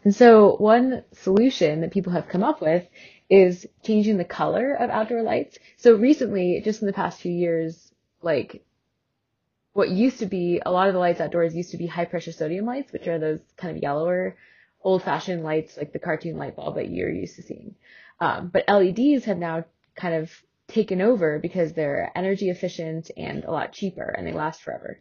And 0.05 0.15
so 0.15 0.57
one 0.57 1.05
solution 1.13 1.81
that 1.81 1.91
people 1.91 2.13
have 2.13 2.29
come 2.29 2.45
up 2.45 2.61
with 2.61 2.87
is 3.29 3.67
changing 3.83 4.19
the 4.19 4.25
color 4.25 4.75
of 4.75 4.91
outdoor 4.91 5.23
lights. 5.23 5.59
So 5.77 5.97
recently, 5.97 6.61
just 6.65 6.81
in 6.81 6.87
the 6.87 6.93
past 6.93 7.21
few 7.21 7.33
years, 7.33 7.93
like 8.23 8.65
what 9.73 9.91
used 9.91 10.21
to 10.21 10.27
be 10.27 10.61
a 10.65 10.71
lot 10.71 10.89
of 10.89 10.95
the 10.95 11.01
lights 11.01 11.21
outdoors 11.21 11.55
used 11.55 11.73
to 11.73 11.77
be 11.77 11.87
high 11.87 12.05
pressure 12.05 12.33
sodium 12.33 12.67
lights, 12.67 12.93
which 12.93 13.09
are 13.09 13.19
those 13.19 13.41
kind 13.57 13.77
of 13.77 13.83
yellower, 13.83 14.37
old 14.83 15.03
fashioned 15.03 15.43
lights 15.43 15.77
like 15.77 15.93
the 15.93 15.99
cartoon 15.99 16.39
light 16.39 16.57
bulb 16.57 16.77
that 16.77 16.89
you're 16.89 17.11
used 17.11 17.37
to 17.37 17.43
seeing. 17.43 17.75
Um, 18.21 18.49
but 18.53 18.65
LEDs 18.69 19.25
have 19.25 19.39
now 19.39 19.65
kind 19.97 20.15
of 20.15 20.31
taken 20.69 21.01
over 21.01 21.39
because 21.39 21.73
they're 21.73 22.11
energy 22.15 22.51
efficient 22.51 23.11
and 23.17 23.45
a 23.45 23.51
lot 23.51 23.73
cheaper 23.73 24.15
and 24.17 24.27
they 24.27 24.33
last 24.33 24.63
forever. 24.63 24.99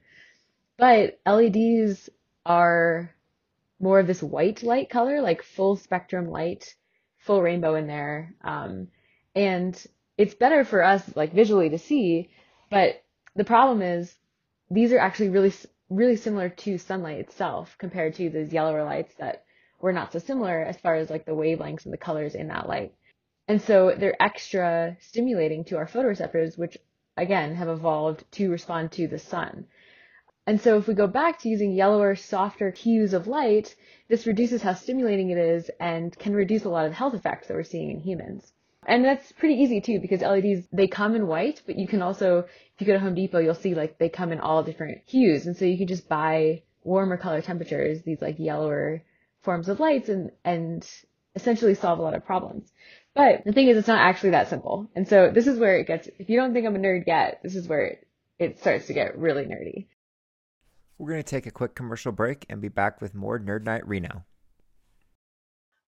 But 0.78 1.20
LEDs 1.26 2.10
are 2.46 3.16
more 3.80 4.00
of 4.00 4.08
this 4.08 4.22
white 4.22 4.64
light 4.64 4.90
color, 4.90 5.22
like 5.22 5.42
full 5.42 5.76
spectrum 5.76 6.30
light, 6.30 6.76
full 7.18 7.42
rainbow 7.42 7.76
in 7.76 7.88
there. 7.88 8.36
Um, 8.44 8.90
and 9.36 9.82
it's 10.18 10.34
better 10.34 10.64
for 10.64 10.84
us 10.84 11.04
like 11.16 11.34
visually 11.34 11.70
to 11.70 11.78
see, 11.78 12.30
but 12.70 13.04
the 13.36 13.44
problem 13.44 13.82
is 13.82 14.16
these 14.72 14.94
are 14.94 15.00
actually 15.00 15.30
really, 15.30 15.54
really 15.90 16.16
similar 16.16 16.50
to 16.50 16.78
sunlight 16.78 17.20
itself 17.20 17.76
compared 17.78 18.16
to 18.16 18.30
those 18.30 18.54
yellower 18.54 18.84
lights 18.84 19.14
that 19.16 19.44
were 19.82 19.94
not 19.94 20.14
so 20.14 20.20
similar 20.20 20.64
as 20.64 20.78
far 20.78 20.96
as 20.96 21.10
like 21.10 21.26
the 21.26 21.34
wavelengths 21.34 21.86
and 21.86 21.94
the 21.94 21.98
colors 21.98 22.36
in 22.36 22.48
that 22.48 22.68
light. 22.68 22.94
And 23.48 23.62
so 23.62 23.94
they're 23.98 24.22
extra 24.22 24.98
stimulating 25.00 25.66
to 25.66 25.78
our 25.78 25.86
photoreceptors, 25.86 26.58
which 26.58 26.78
again 27.18 27.56
have 27.56 27.68
evolved 27.68 28.24
to 28.34 28.50
respond 28.50 28.92
to 28.94 29.08
the 29.08 29.20
sun. 29.20 29.66
And 30.48 30.62
so 30.62 30.78
if 30.78 30.88
we 30.88 30.94
go 30.94 31.08
back 31.08 31.40
to 31.40 31.50
using 31.50 31.74
yellower, 31.74 32.16
softer 32.16 32.70
hues 32.70 33.14
of 33.14 33.28
light, 33.28 33.76
this 34.10 34.28
reduces 34.28 34.62
how 34.62 34.74
stimulating 34.74 35.32
it 35.32 35.38
is 35.38 35.72
and 35.80 36.18
can 36.18 36.34
reduce 36.34 36.66
a 36.66 36.70
lot 36.70 36.86
of 36.86 36.92
the 36.92 36.98
health 36.98 37.16
effects 37.16 37.48
that 37.48 37.56
we're 37.56 37.64
seeing 37.64 37.90
in 37.90 38.00
humans. 38.00 38.52
And 38.88 39.04
that's 39.04 39.32
pretty 39.32 39.56
easy 39.56 39.82
too 39.82 40.00
because 40.00 40.22
LEDs, 40.22 40.68
they 40.72 40.88
come 40.88 41.16
in 41.16 41.26
white, 41.26 41.64
but 41.66 41.80
you 41.80 41.88
can 41.88 42.04
also, 42.04 42.40
if 42.40 42.82
you 42.82 42.86
go 42.86 42.94
to 42.94 43.00
Home 43.00 43.16
Depot, 43.16 43.40
you'll 43.40 43.56
see 43.56 43.74
like 43.74 43.98
they 43.98 44.10
come 44.10 44.32
in 44.32 44.40
all 44.40 44.62
different 44.62 45.02
hues. 45.08 45.48
And 45.48 45.58
so 45.58 45.66
you 45.66 45.78
can 45.78 45.88
just 45.88 46.08
buy 46.08 46.62
warmer 46.84 47.18
color 47.18 47.42
temperatures, 47.42 48.04
these 48.04 48.22
like 48.22 48.38
yellower 48.38 49.02
forms 49.42 49.70
of 49.70 49.80
lights 49.80 50.10
and, 50.10 50.32
and 50.44 50.88
essentially 51.36 51.74
solve 51.74 51.98
a 51.98 52.04
lot 52.04 52.14
of 52.14 52.26
problems. 52.26 52.72
But 53.16 53.46
the 53.46 53.54
thing 53.54 53.70
is, 53.70 53.78
it's 53.78 53.88
not 53.88 54.02
actually 54.02 54.32
that 54.32 54.50
simple. 54.50 54.90
And 54.94 55.08
so 55.08 55.32
this 55.34 55.48
is 55.48 55.58
where 55.58 55.78
it 55.78 55.88
gets, 55.88 56.10
if 56.20 56.30
you 56.30 56.38
don't 56.38 56.54
think 56.54 56.68
I'm 56.68 56.76
a 56.76 56.80
nerd 56.80 57.06
yet, 57.08 57.40
this 57.44 57.56
is 57.56 57.68
where 57.68 57.86
it, 57.86 58.08
it 58.38 58.60
starts 58.60 58.88
to 58.88 58.94
get 58.94 59.18
really 59.18 59.46
nerdy. 59.46 59.88
We're 60.98 61.12
going 61.12 61.24
to 61.24 61.30
take 61.30 61.46
a 61.46 61.52
quick 61.52 61.76
commercial 61.76 62.12
break 62.12 62.46
and 62.50 62.62
be 62.62 62.68
back 62.68 63.02
with 63.02 63.16
more 63.16 63.40
Nerd 63.40 63.64
Night 63.64 63.88
Reno. 63.88 64.26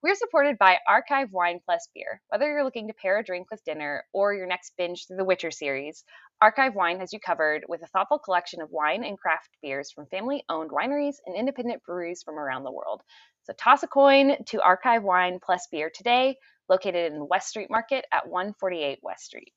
We're 0.02 0.16
supported 0.16 0.58
by 0.58 0.78
Archive 0.88 1.34
Wine 1.34 1.60
Plus 1.66 1.90
Beer. 1.94 2.22
Whether 2.30 2.48
you're 2.48 2.64
looking 2.64 2.88
to 2.88 2.94
pair 2.94 3.18
a 3.18 3.24
drink 3.24 3.48
with 3.52 3.64
dinner 3.66 4.06
or 4.14 4.34
your 4.34 4.48
next 4.48 4.74
binge 4.78 5.06
through 5.06 5.18
the 5.18 5.26
Witcher 5.26 5.52
series, 5.52 6.06
Archive 6.40 6.76
Wine 6.76 7.00
has 7.00 7.12
you 7.12 7.20
covered 7.20 7.66
with 7.68 7.82
a 7.82 7.88
thoughtful 7.88 8.20
collection 8.20 8.62
of 8.62 8.70
wine 8.72 9.04
and 9.04 9.18
craft 9.18 9.50
beers 9.62 9.92
from 9.92 10.06
family 10.06 10.44
owned 10.48 10.72
wineries 10.72 11.16
and 11.26 11.36
independent 11.36 11.84
breweries 11.84 12.24
from 12.24 12.38
around 12.38 12.64
the 12.64 12.72
world. 12.72 13.02
So 13.48 13.54
toss 13.54 13.82
a 13.82 13.88
coin 13.88 14.36
to 14.48 14.62
Archive 14.62 15.04
Wine 15.04 15.40
Plus 15.42 15.70
Beer 15.72 15.90
today, 15.90 16.36
located 16.68 17.14
in 17.14 17.30
West 17.30 17.48
Street 17.48 17.70
Market 17.70 18.04
at 18.12 18.28
148 18.28 19.00
West 19.02 19.24
Street. 19.24 19.54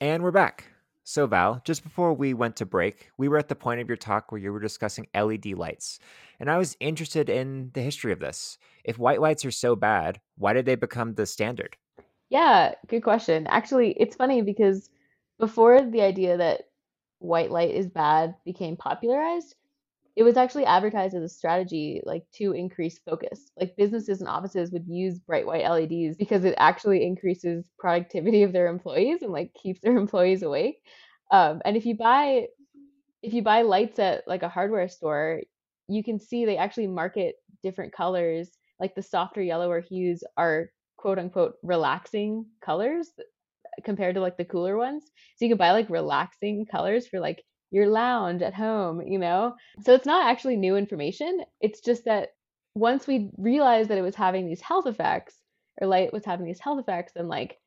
And 0.00 0.22
we're 0.22 0.30
back. 0.30 0.68
So, 1.04 1.26
Val, 1.26 1.60
just 1.66 1.82
before 1.82 2.14
we 2.14 2.32
went 2.32 2.56
to 2.56 2.64
break, 2.64 3.10
we 3.18 3.28
were 3.28 3.36
at 3.36 3.48
the 3.48 3.54
point 3.54 3.82
of 3.82 3.88
your 3.88 3.98
talk 3.98 4.32
where 4.32 4.40
you 4.40 4.50
were 4.50 4.58
discussing 4.58 5.06
LED 5.14 5.48
lights. 5.48 5.98
And 6.40 6.50
I 6.50 6.56
was 6.56 6.78
interested 6.80 7.28
in 7.28 7.72
the 7.74 7.82
history 7.82 8.10
of 8.10 8.20
this. 8.20 8.56
If 8.84 8.98
white 8.98 9.20
lights 9.20 9.44
are 9.44 9.50
so 9.50 9.76
bad, 9.76 10.22
why 10.38 10.54
did 10.54 10.64
they 10.64 10.74
become 10.74 11.12
the 11.12 11.26
standard? 11.26 11.76
Yeah, 12.30 12.72
good 12.88 13.02
question. 13.02 13.46
Actually, 13.48 13.90
it's 14.00 14.16
funny 14.16 14.40
because 14.40 14.88
before 15.38 15.82
the 15.82 16.00
idea 16.00 16.38
that 16.38 16.62
white 17.18 17.50
light 17.50 17.74
is 17.74 17.86
bad 17.86 18.34
became 18.46 18.78
popularized, 18.78 19.56
it 20.14 20.22
was 20.22 20.36
actually 20.36 20.66
advertised 20.66 21.14
as 21.14 21.22
a 21.22 21.28
strategy 21.28 22.02
like 22.04 22.24
to 22.34 22.52
increase 22.52 22.98
focus. 22.98 23.50
Like 23.58 23.76
businesses 23.76 24.20
and 24.20 24.28
offices 24.28 24.70
would 24.70 24.86
use 24.86 25.18
bright 25.18 25.46
white 25.46 25.64
leds 25.68 26.16
because 26.16 26.44
it 26.44 26.54
actually 26.58 27.04
increases 27.04 27.70
productivity 27.78 28.42
of 28.42 28.52
their 28.52 28.66
employees 28.66 29.22
and 29.22 29.32
like 29.32 29.54
keeps 29.54 29.80
their 29.80 29.96
employees 29.96 30.42
awake. 30.42 30.76
Um, 31.30 31.62
and 31.64 31.76
if 31.76 31.86
you 31.86 31.96
buy 31.96 32.46
if 33.22 33.32
you 33.32 33.42
buy 33.42 33.62
lights 33.62 33.98
at 33.98 34.24
like 34.26 34.42
a 34.42 34.48
hardware 34.48 34.88
store 34.88 35.40
you 35.88 36.02
can 36.02 36.18
see 36.18 36.44
they 36.44 36.56
actually 36.56 36.86
market 36.86 37.36
different 37.62 37.92
colors. 37.92 38.50
Like 38.80 38.94
the 38.94 39.02
softer 39.02 39.42
yellower 39.42 39.80
hues 39.80 40.24
are 40.36 40.70
quote 40.96 41.18
unquote 41.18 41.54
relaxing 41.62 42.46
colors 42.64 43.10
compared 43.84 44.14
to 44.14 44.20
like 44.20 44.36
the 44.36 44.44
cooler 44.44 44.76
ones. 44.76 45.04
So 45.36 45.44
you 45.44 45.50
can 45.50 45.58
buy 45.58 45.72
like 45.72 45.90
relaxing 45.90 46.66
colors 46.66 47.06
for 47.06 47.20
like 47.20 47.44
your 47.72 47.88
lounge 47.88 48.42
at 48.42 48.54
home, 48.54 49.02
you 49.02 49.18
know? 49.18 49.54
So 49.82 49.94
it's 49.94 50.06
not 50.06 50.30
actually 50.30 50.56
new 50.56 50.76
information. 50.76 51.40
It's 51.60 51.80
just 51.80 52.04
that 52.04 52.28
once 52.74 53.06
we 53.06 53.30
realized 53.36 53.90
that 53.90 53.98
it 53.98 54.02
was 54.02 54.14
having 54.14 54.46
these 54.46 54.60
health 54.60 54.86
effects, 54.86 55.34
or 55.80 55.88
light 55.88 56.12
was 56.12 56.24
having 56.24 56.46
these 56.46 56.60
health 56.60 56.78
effects, 56.78 57.12
then 57.16 57.28
like 57.28 57.58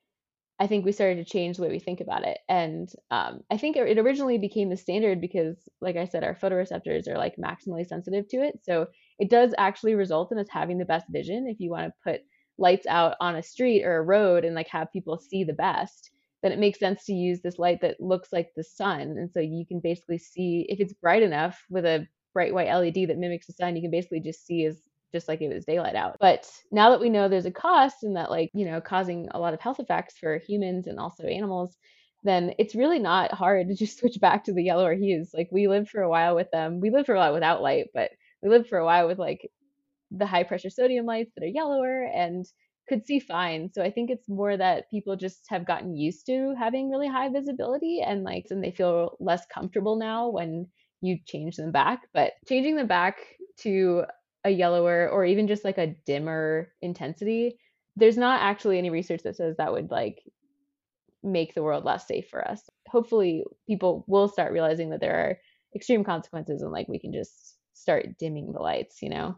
I 0.59 0.67
think 0.67 0.85
we 0.85 0.93
started 0.93 1.17
to 1.17 1.29
change 1.29 1.57
the 1.57 1.63
way 1.63 1.69
we 1.69 1.79
think 1.79 1.99
about 1.99 2.23
it. 2.25 2.37
And 2.47 2.89
um, 3.11 3.41
I 3.51 3.57
think 3.57 3.75
it 3.75 3.97
originally 3.97 4.37
became 4.37 4.69
the 4.69 4.77
standard 4.77 5.19
because, 5.19 5.57
like 5.81 5.97
I 5.97 6.05
said, 6.05 6.23
our 6.23 6.35
photoreceptors 6.35 7.09
are 7.09 7.17
like 7.17 7.35
maximally 7.35 7.85
sensitive 7.85 8.27
to 8.29 8.37
it. 8.37 8.59
So 8.63 8.87
it 9.19 9.29
does 9.29 9.53
actually 9.57 9.95
result 9.95 10.31
in 10.31 10.37
us 10.37 10.47
having 10.49 10.77
the 10.77 10.85
best 10.85 11.07
vision 11.09 11.47
if 11.49 11.59
you 11.59 11.71
want 11.71 11.87
to 11.87 12.09
put 12.09 12.21
lights 12.57 12.87
out 12.87 13.15
on 13.19 13.35
a 13.35 13.43
street 13.43 13.83
or 13.83 13.97
a 13.97 14.03
road 14.03 14.45
and 14.45 14.55
like 14.55 14.69
have 14.69 14.93
people 14.93 15.17
see 15.17 15.43
the 15.43 15.51
best 15.51 16.11
then 16.45 16.51
it 16.51 16.59
makes 16.59 16.77
sense 16.77 17.03
to 17.05 17.13
use 17.13 17.41
this 17.41 17.57
light 17.57 17.81
that 17.81 17.99
looks 17.99 18.31
like 18.31 18.51
the 18.55 18.63
sun. 18.63 19.01
And 19.01 19.31
so 19.31 19.39
you 19.39 19.65
can 19.65 19.79
basically 19.79 20.19
see 20.19 20.67
if 20.69 20.79
it's 20.79 20.93
bright 20.93 21.23
enough 21.23 21.59
with 21.71 21.85
a 21.85 22.07
bright 22.35 22.53
white 22.53 22.71
LED 22.71 23.07
that 23.07 23.17
mimics 23.17 23.47
the 23.47 23.53
sun, 23.53 23.75
you 23.75 23.81
can 23.81 23.89
basically 23.89 24.19
just 24.19 24.45
see 24.45 24.63
as 24.65 24.79
just 25.11 25.27
like 25.27 25.41
it 25.41 25.51
was 25.51 25.65
daylight 25.65 25.95
out. 25.95 26.17
But 26.19 26.47
now 26.71 26.91
that 26.91 26.99
we 26.99 27.09
know 27.09 27.27
there's 27.27 27.47
a 27.47 27.51
cost 27.51 28.03
and 28.03 28.15
that 28.15 28.29
like, 28.29 28.51
you 28.53 28.63
know, 28.63 28.79
causing 28.79 29.27
a 29.31 29.39
lot 29.39 29.55
of 29.55 29.59
health 29.59 29.79
effects 29.79 30.19
for 30.19 30.37
humans 30.37 30.85
and 30.85 30.99
also 30.99 31.23
animals, 31.23 31.75
then 32.23 32.53
it's 32.59 32.75
really 32.75 32.99
not 32.99 33.31
hard 33.31 33.67
to 33.69 33.75
just 33.75 33.97
switch 33.99 34.19
back 34.21 34.43
to 34.43 34.53
the 34.53 34.63
yellower 34.63 34.93
hues. 34.93 35.31
Like 35.33 35.49
we 35.51 35.67
lived 35.67 35.89
for 35.89 36.03
a 36.03 36.09
while 36.09 36.35
with 36.35 36.51
them. 36.51 36.79
We 36.79 36.91
lived 36.91 37.07
for 37.07 37.15
a 37.15 37.17
while 37.17 37.33
without 37.33 37.63
light, 37.63 37.87
but 37.91 38.11
we 38.43 38.49
lived 38.49 38.69
for 38.69 38.77
a 38.77 38.85
while 38.85 39.07
with 39.07 39.17
like 39.17 39.49
the 40.11 40.27
high 40.27 40.43
pressure 40.43 40.69
sodium 40.69 41.07
lights 41.07 41.31
that 41.33 41.43
are 41.43 41.47
yellower 41.47 42.03
and 42.03 42.45
could 42.87 43.05
see 43.05 43.19
fine. 43.19 43.71
So 43.73 43.81
I 43.81 43.91
think 43.91 44.09
it's 44.09 44.29
more 44.29 44.55
that 44.57 44.89
people 44.91 45.15
just 45.15 45.45
have 45.49 45.65
gotten 45.65 45.95
used 45.95 46.25
to 46.27 46.53
having 46.57 46.89
really 46.89 47.07
high 47.07 47.29
visibility 47.29 48.01
and 48.05 48.23
like 48.23 48.47
and 48.49 48.63
they 48.63 48.71
feel 48.71 49.17
less 49.19 49.45
comfortable 49.53 49.95
now 49.95 50.29
when 50.29 50.67
you 51.01 51.17
change 51.25 51.55
them 51.57 51.71
back. 51.71 52.01
But 52.13 52.33
changing 52.47 52.75
them 52.75 52.87
back 52.87 53.17
to 53.59 54.03
a 54.43 54.49
yellower 54.49 55.09
or 55.09 55.25
even 55.25 55.47
just 55.47 55.65
like 55.65 55.77
a 55.77 55.95
dimmer 56.05 56.71
intensity, 56.81 57.57
there's 57.95 58.17
not 58.17 58.41
actually 58.41 58.77
any 58.77 58.89
research 58.89 59.23
that 59.23 59.35
says 59.35 59.57
that 59.57 59.71
would 59.71 59.89
like 59.89 60.21
make 61.23 61.55
the 61.55 61.63
world 61.63 61.85
less 61.85 62.07
safe 62.07 62.27
for 62.29 62.47
us. 62.47 62.61
Hopefully 62.87 63.43
people 63.67 64.05
will 64.07 64.27
start 64.27 64.53
realizing 64.53 64.91
that 64.91 65.01
there 65.01 65.15
are 65.15 65.37
extreme 65.75 66.03
consequences 66.03 66.61
and 66.61 66.71
like 66.71 66.87
we 66.87 66.99
can 66.99 67.11
just 67.11 67.57
start 67.73 68.17
dimming 68.19 68.53
the 68.53 68.59
lights, 68.59 69.01
you 69.01 69.09
know. 69.09 69.35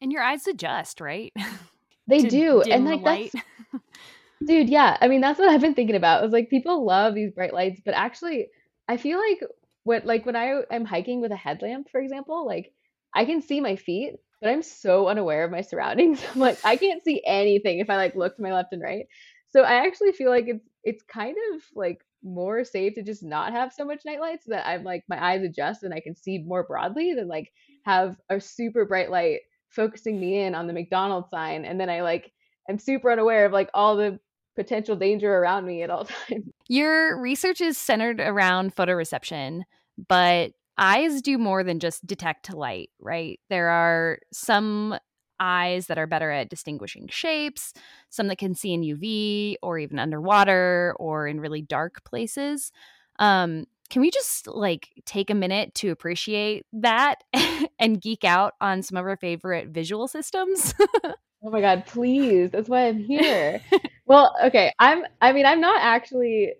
And 0.00 0.12
your 0.12 0.22
eyes 0.22 0.46
adjust, 0.46 1.00
right? 1.00 1.32
They 2.06 2.22
do. 2.22 2.62
And 2.62 2.84
like 2.84 3.32
that's 3.32 3.44
Dude, 4.46 4.68
yeah. 4.68 4.96
I 5.00 5.08
mean, 5.08 5.20
that's 5.20 5.38
what 5.38 5.48
I've 5.48 5.60
been 5.60 5.74
thinking 5.74 5.96
about. 5.96 6.20
It 6.20 6.26
was 6.26 6.32
like 6.32 6.50
people 6.50 6.84
love 6.84 7.14
these 7.14 7.32
bright 7.32 7.54
lights, 7.54 7.80
but 7.84 7.94
actually 7.94 8.48
I 8.88 8.96
feel 8.96 9.18
like 9.18 9.40
what 9.84 10.04
like 10.04 10.26
when 10.26 10.36
I 10.36 10.62
am 10.70 10.84
hiking 10.84 11.20
with 11.20 11.32
a 11.32 11.36
headlamp, 11.36 11.88
for 11.90 12.00
example, 12.00 12.46
like 12.46 12.72
I 13.14 13.24
can 13.24 13.42
see 13.42 13.60
my 13.60 13.76
feet, 13.76 14.14
but 14.40 14.50
I'm 14.50 14.62
so 14.62 15.08
unaware 15.08 15.44
of 15.44 15.50
my 15.50 15.62
surroundings. 15.62 16.22
I'm 16.34 16.40
like 16.40 16.58
I 16.64 16.76
can't 16.76 17.02
see 17.02 17.22
anything 17.26 17.78
if 17.78 17.88
I 17.88 17.96
like 17.96 18.16
look 18.16 18.36
to 18.36 18.42
my 18.42 18.52
left 18.52 18.72
and 18.72 18.82
right. 18.82 19.06
So 19.50 19.62
I 19.62 19.86
actually 19.86 20.12
feel 20.12 20.30
like 20.30 20.46
it's 20.48 20.68
it's 20.82 21.02
kind 21.04 21.36
of 21.54 21.62
like 21.74 22.04
more 22.22 22.64
safe 22.64 22.94
to 22.94 23.02
just 23.02 23.22
not 23.22 23.52
have 23.52 23.72
so 23.72 23.84
much 23.84 24.02
night 24.04 24.20
lights 24.20 24.46
so 24.46 24.50
that 24.50 24.66
I'm 24.66 24.82
like 24.82 25.04
my 25.08 25.22
eyes 25.22 25.42
adjust 25.42 25.82
and 25.82 25.94
I 25.94 26.00
can 26.00 26.16
see 26.16 26.38
more 26.38 26.64
broadly 26.64 27.14
than 27.14 27.28
like 27.28 27.52
have 27.84 28.16
a 28.30 28.40
super 28.40 28.84
bright 28.84 29.10
light 29.10 29.40
focusing 29.74 30.20
me 30.20 30.40
in 30.40 30.54
on 30.54 30.66
the 30.66 30.72
McDonald's 30.72 31.28
sign 31.30 31.64
and 31.64 31.80
then 31.80 31.90
I 31.90 32.02
like 32.02 32.32
I'm 32.68 32.78
super 32.78 33.10
unaware 33.10 33.46
of 33.46 33.52
like 33.52 33.70
all 33.74 33.96
the 33.96 34.18
potential 34.56 34.96
danger 34.96 35.36
around 35.36 35.66
me 35.66 35.82
at 35.82 35.90
all 35.90 36.04
times. 36.28 36.44
Your 36.68 37.20
research 37.20 37.60
is 37.60 37.76
centered 37.76 38.20
around 38.20 38.74
photoreception, 38.74 39.62
but 40.08 40.52
eyes 40.78 41.22
do 41.22 41.38
more 41.38 41.62
than 41.62 41.78
just 41.78 42.06
detect 42.06 42.52
light, 42.52 42.90
right? 43.00 43.38
There 43.50 43.68
are 43.68 44.18
some 44.32 44.96
eyes 45.40 45.88
that 45.88 45.98
are 45.98 46.06
better 46.06 46.30
at 46.30 46.48
distinguishing 46.48 47.08
shapes, 47.08 47.72
some 48.08 48.28
that 48.28 48.38
can 48.38 48.54
see 48.54 48.72
in 48.72 48.82
UV 48.82 49.56
or 49.62 49.78
even 49.78 49.98
underwater 49.98 50.94
or 50.98 51.26
in 51.26 51.40
really 51.40 51.62
dark 51.62 52.04
places. 52.04 52.70
Um, 53.18 53.66
can 53.94 54.00
we 54.00 54.10
just 54.10 54.48
like 54.48 54.88
take 55.06 55.30
a 55.30 55.36
minute 55.36 55.72
to 55.72 55.90
appreciate 55.90 56.66
that 56.72 57.22
and 57.78 58.00
geek 58.00 58.24
out 58.24 58.54
on 58.60 58.82
some 58.82 58.98
of 58.98 59.06
our 59.06 59.16
favorite 59.16 59.68
visual 59.68 60.08
systems? 60.08 60.74
oh 61.04 61.14
my 61.44 61.60
god, 61.60 61.86
please. 61.86 62.50
That's 62.50 62.68
why 62.68 62.88
I'm 62.88 62.98
here. 62.98 63.60
well, 64.06 64.34
okay. 64.42 64.72
I'm 64.80 65.04
I 65.20 65.32
mean, 65.32 65.46
I'm 65.46 65.60
not 65.60 65.80
actually 65.80 66.54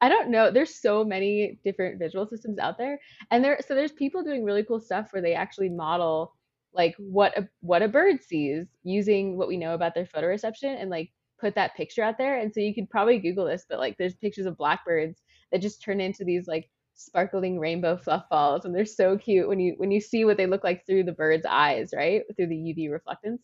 I 0.00 0.08
don't 0.08 0.30
know. 0.30 0.50
There's 0.50 0.74
so 0.74 1.04
many 1.04 1.60
different 1.64 2.00
visual 2.00 2.26
systems 2.26 2.58
out 2.58 2.76
there. 2.76 2.98
And 3.30 3.44
there 3.44 3.60
so 3.64 3.76
there's 3.76 3.92
people 3.92 4.24
doing 4.24 4.42
really 4.42 4.64
cool 4.64 4.80
stuff 4.80 5.12
where 5.12 5.22
they 5.22 5.34
actually 5.34 5.68
model 5.68 6.34
like 6.74 6.96
what 6.98 7.38
a 7.38 7.48
what 7.60 7.82
a 7.82 7.88
bird 7.88 8.20
sees 8.20 8.66
using 8.82 9.38
what 9.38 9.46
we 9.46 9.56
know 9.56 9.74
about 9.74 9.94
their 9.94 10.06
photoreception 10.06 10.82
and 10.82 10.90
like 10.90 11.12
put 11.38 11.54
that 11.54 11.76
picture 11.76 12.02
out 12.02 12.18
there. 12.18 12.40
And 12.40 12.52
so 12.52 12.58
you 12.58 12.74
could 12.74 12.90
probably 12.90 13.20
Google 13.20 13.44
this, 13.44 13.64
but 13.68 13.78
like 13.78 13.96
there's 13.96 14.16
pictures 14.16 14.46
of 14.46 14.56
blackbirds 14.56 15.22
that 15.52 15.62
just 15.62 15.84
turn 15.84 16.00
into 16.00 16.24
these 16.24 16.48
like 16.48 16.68
sparkling 17.00 17.58
rainbow 17.58 17.96
fluff 17.96 18.24
balls 18.30 18.64
and 18.64 18.74
they're 18.74 18.84
so 18.84 19.16
cute 19.16 19.48
when 19.48 19.60
you 19.60 19.74
when 19.78 19.90
you 19.90 20.00
see 20.00 20.24
what 20.24 20.36
they 20.36 20.46
look 20.46 20.64
like 20.64 20.84
through 20.86 21.04
the 21.04 21.12
bird's 21.12 21.46
eyes 21.46 21.90
right? 21.96 22.22
Through 22.36 22.48
the 22.48 22.56
uv 22.56 22.90
reflectance. 22.90 23.42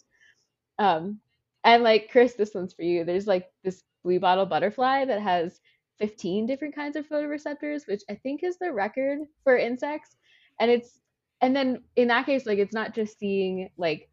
Um 0.78 1.20
and 1.64 1.82
like 1.82 2.10
chris 2.10 2.34
this 2.34 2.54
one's 2.54 2.74
for 2.74 2.82
you. 2.82 3.04
There's 3.04 3.26
like 3.26 3.48
this 3.64 3.82
blue 4.04 4.20
bottle 4.20 4.46
butterfly 4.46 5.04
that 5.06 5.20
has 5.22 5.60
15 5.98 6.46
different 6.46 6.74
kinds 6.74 6.96
of 6.96 7.08
photoreceptors 7.08 7.88
which 7.88 8.02
i 8.10 8.14
think 8.14 8.44
is 8.44 8.58
the 8.58 8.72
record 8.72 9.20
for 9.44 9.56
insects. 9.56 10.16
And 10.60 10.70
it's 10.70 11.00
and 11.40 11.54
then 11.56 11.82
in 11.96 12.08
that 12.08 12.26
case 12.26 12.46
like 12.46 12.58
it's 12.58 12.74
not 12.74 12.94
just 12.94 13.18
seeing 13.18 13.70
like 13.78 14.10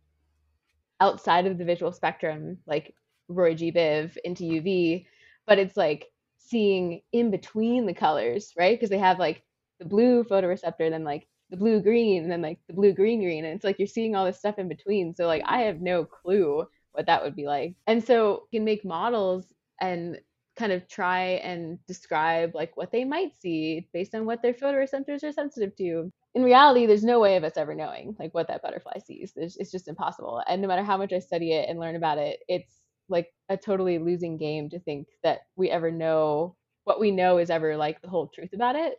outside 1.02 1.46
of 1.48 1.58
the 1.58 1.66
visual 1.66 1.92
spectrum 1.92 2.58
like 2.66 2.96
roy 3.28 3.56
g. 3.56 3.72
Biv 3.72 4.16
into 4.24 4.44
uv 4.44 5.06
but 5.46 5.60
it's 5.60 5.76
like 5.78 6.08
seeing 6.46 7.02
in 7.12 7.32
between 7.32 7.86
the 7.86 7.94
colors, 7.94 8.54
right? 8.58 8.78
Because 8.78 8.90
they 8.90 9.00
have 9.00 9.20
like 9.20 9.44
the 9.80 9.86
blue 9.86 10.24
photoreceptor, 10.24 10.90
then 10.90 11.04
like 11.04 11.28
the 11.50 11.58
blue 11.58 11.82
green, 11.82 12.24
and 12.24 12.32
then 12.32 12.42
like 12.42 12.60
the 12.68 12.74
blue 12.74 12.94
green 12.94 13.22
green. 13.22 13.46
And 13.46 13.56
it's 13.56 13.64
like 13.64 13.80
you're 13.80 13.88
seeing 13.88 14.16
all 14.16 14.26
this 14.26 14.40
stuff 14.40 14.60
in 14.60 14.68
between. 14.68 15.16
So 15.16 15.26
like 15.26 15.44
I 15.46 15.62
have 15.62 15.82
no 15.82 16.06
clue 16.06 16.66
what 16.94 17.08
that 17.08 17.24
would 17.24 17.36
be 17.36 17.46
like. 17.46 17.76
And 17.88 18.04
so 18.04 18.48
you 18.52 18.60
can 18.60 18.66
make 18.66 18.86
models 18.86 19.46
and 19.82 20.20
kind 20.56 20.72
of 20.72 20.88
try 20.88 21.22
and 21.44 21.80
describe 21.88 22.54
like 22.54 22.78
what 22.78 22.92
they 22.92 23.04
might 23.04 23.36
see 23.40 23.88
based 23.92 24.14
on 24.14 24.26
what 24.26 24.42
their 24.42 24.54
photoreceptors 24.54 25.24
are 25.24 25.32
sensitive 25.32 25.76
to. 25.78 26.12
In 26.36 26.44
reality, 26.44 26.86
there's 26.86 27.04
no 27.04 27.20
way 27.20 27.36
of 27.36 27.44
us 27.44 27.58
ever 27.58 27.74
knowing 27.74 28.16
like 28.20 28.34
what 28.34 28.48
that 28.48 28.62
butterfly 28.62 29.00
sees. 29.00 29.34
It's, 29.36 29.58
it's 29.58 29.72
just 29.72 29.88
impossible. 29.88 30.44
And 30.48 30.62
no 30.62 30.68
matter 30.68 30.84
how 30.84 30.98
much 30.98 31.14
I 31.14 31.20
study 31.20 31.54
it 31.54 31.70
and 31.70 31.80
learn 31.80 31.96
about 31.96 32.20
it, 32.20 32.40
it's 32.48 32.83
like 33.10 33.28
a 33.50 33.58
totally 33.58 33.98
losing 33.98 34.38
game 34.38 34.70
to 34.70 34.80
think 34.80 35.08
that 35.24 35.42
we 35.56 35.70
ever 35.70 35.92
know 35.92 36.56
what 36.86 37.00
we 37.00 37.12
know 37.12 37.38
is 37.38 37.50
ever 37.50 37.78
like 37.78 38.02
the 38.02 38.10
whole 38.10 38.28
truth 38.28 38.54
about 38.54 38.76
it 38.76 38.96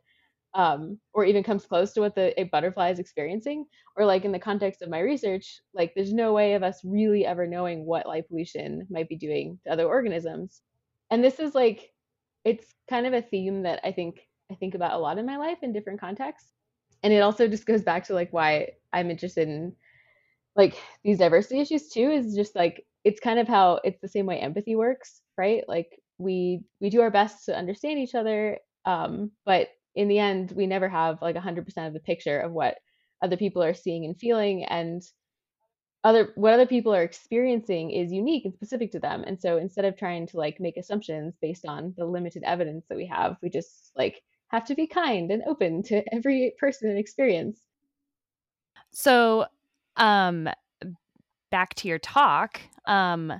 um, 0.55 0.99
or 1.13 1.25
even 1.25 1.43
comes 1.43 1.67
close 1.67 1.93
to 1.93 2.01
what 2.01 2.15
the 2.15 2.39
a 2.41 2.45
butterfly 2.45 2.91
is 2.91 2.99
experiencing 2.99 3.67
or 3.97 4.07
like 4.07 4.25
in 4.25 4.33
the 4.33 4.39
context 4.39 4.83
of 4.83 4.89
my 4.89 5.01
research 5.01 5.61
like 5.75 5.93
there's 5.95 6.13
no 6.13 6.33
way 6.33 6.55
of 6.55 6.63
us 6.63 6.81
really 6.85 7.27
ever 7.27 7.47
knowing 7.47 7.85
what 7.85 8.07
light 8.07 8.29
pollution 8.29 8.87
might 8.89 9.09
be 9.09 9.17
doing 9.17 9.59
to 9.65 9.73
other 9.73 9.87
organisms. 9.87 10.63
And 11.11 11.23
this 11.23 11.41
is 11.41 11.55
like 11.55 11.91
it's 12.45 12.75
kind 12.89 13.07
of 13.07 13.15
a 13.15 13.23
theme 13.23 13.63
that 13.63 13.81
i 13.85 13.91
think 13.91 14.21
i 14.53 14.55
think 14.55 14.75
about 14.75 14.93
a 14.93 14.99
lot 14.99 15.19
in 15.19 15.27
my 15.27 15.37
life 15.37 15.59
in 15.63 15.73
different 15.73 16.01
contexts. 16.01 16.51
And 17.03 17.13
it 17.13 17.21
also 17.21 17.49
just 17.49 17.67
goes 17.67 17.83
back 17.83 18.05
to 18.05 18.15
like 18.15 18.33
why 18.33 18.71
i'm 18.93 19.11
interested 19.11 19.49
in 19.49 19.75
like 20.57 20.77
these 21.03 21.19
diversity 21.19 21.61
issues 21.61 21.89
too 21.89 22.11
is 22.11 22.35
just 22.37 22.55
like 22.55 22.87
it's 23.05 23.21
kind 23.21 23.39
of 23.39 23.47
how 23.47 23.81
it's 23.85 24.01
the 24.01 24.09
same 24.09 24.27
way 24.27 24.39
empathy 24.39 24.75
works, 24.75 25.21
right? 25.37 25.63
Like 25.69 26.01
we 26.19 26.63
we 26.81 26.91
do 26.91 27.01
our 27.03 27.11
best 27.11 27.45
to 27.47 27.57
understand 27.57 27.99
each 27.99 28.15
other, 28.15 28.59
um, 28.85 29.31
but 29.45 29.69
in 29.95 30.09
the 30.09 30.19
end, 30.19 30.53
we 30.53 30.67
never 30.67 30.89
have 30.89 31.23
like 31.23 31.37
100% 31.37 31.87
of 31.87 31.93
the 31.93 32.01
picture 32.01 32.41
of 32.41 32.53
what 32.53 32.77
other 33.23 33.37
people 33.37 33.63
are 33.63 33.75
seeing 33.75 34.05
and 34.05 34.19
feeling, 34.19 34.65
and 34.65 35.03
other 36.03 36.33
what 36.35 36.53
other 36.53 36.67
people 36.67 36.95
are 36.95 37.03
experiencing 37.03 37.91
is 37.91 38.13
unique 38.13 38.45
and 38.45 38.55
specific 38.55 38.93
to 38.93 39.01
them. 39.01 39.25
And 39.27 39.41
so 39.41 39.57
instead 39.59 39.85
of 39.85 39.97
trying 39.97 40.27
to 40.29 40.37
like 40.37 40.61
make 40.61 40.77
assumptions 40.77 41.35
based 41.41 41.65
on 41.67 41.95
the 41.97 42.05
limited 42.05 42.43
evidence 42.45 42.85
that 42.89 42.97
we 42.97 43.07
have, 43.07 43.37
we 43.43 43.51
just 43.51 43.93
like 43.97 44.23
have 44.49 44.65
to 44.67 44.75
be 44.75 44.87
kind 44.87 45.31
and 45.31 45.43
open 45.47 45.83
to 45.85 46.03
every 46.15 46.55
person 46.59 46.89
and 46.91 46.99
experience. 46.99 47.61
So, 48.91 49.47
um, 49.97 50.49
back 51.51 51.75
to 51.75 51.89
your 51.89 51.99
talk, 51.99 52.61
um, 52.87 53.33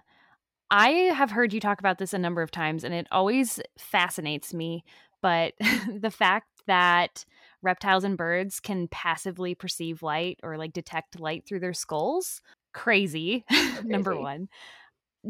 I 0.71 0.89
have 0.89 1.31
heard 1.31 1.53
you 1.53 1.61
talk 1.61 1.81
about 1.81 1.99
this 1.99 2.13
a 2.13 2.19
number 2.19 2.43
of 2.43 2.51
times, 2.51 2.85
and 2.85 2.95
it 2.95 3.07
always 3.13 3.61
fascinates 3.79 4.55
me. 4.55 4.85
But 5.23 5.55
the 6.01 6.11
fact 6.11 6.49
that 6.67 7.25
reptiles 7.63 8.05
and 8.05 8.17
birds 8.17 8.61
can 8.61 8.89
passively 8.89 9.55
perceive 9.55 10.03
light 10.03 10.39
or 10.43 10.57
like 10.59 10.73
detect 10.73 11.21
light 11.21 11.45
through 11.47 11.61
their 11.61 11.73
skulls, 11.73 12.41
crazy, 12.73 13.45
crazy. 13.51 13.89
number 13.89 14.19
one. 14.19 14.49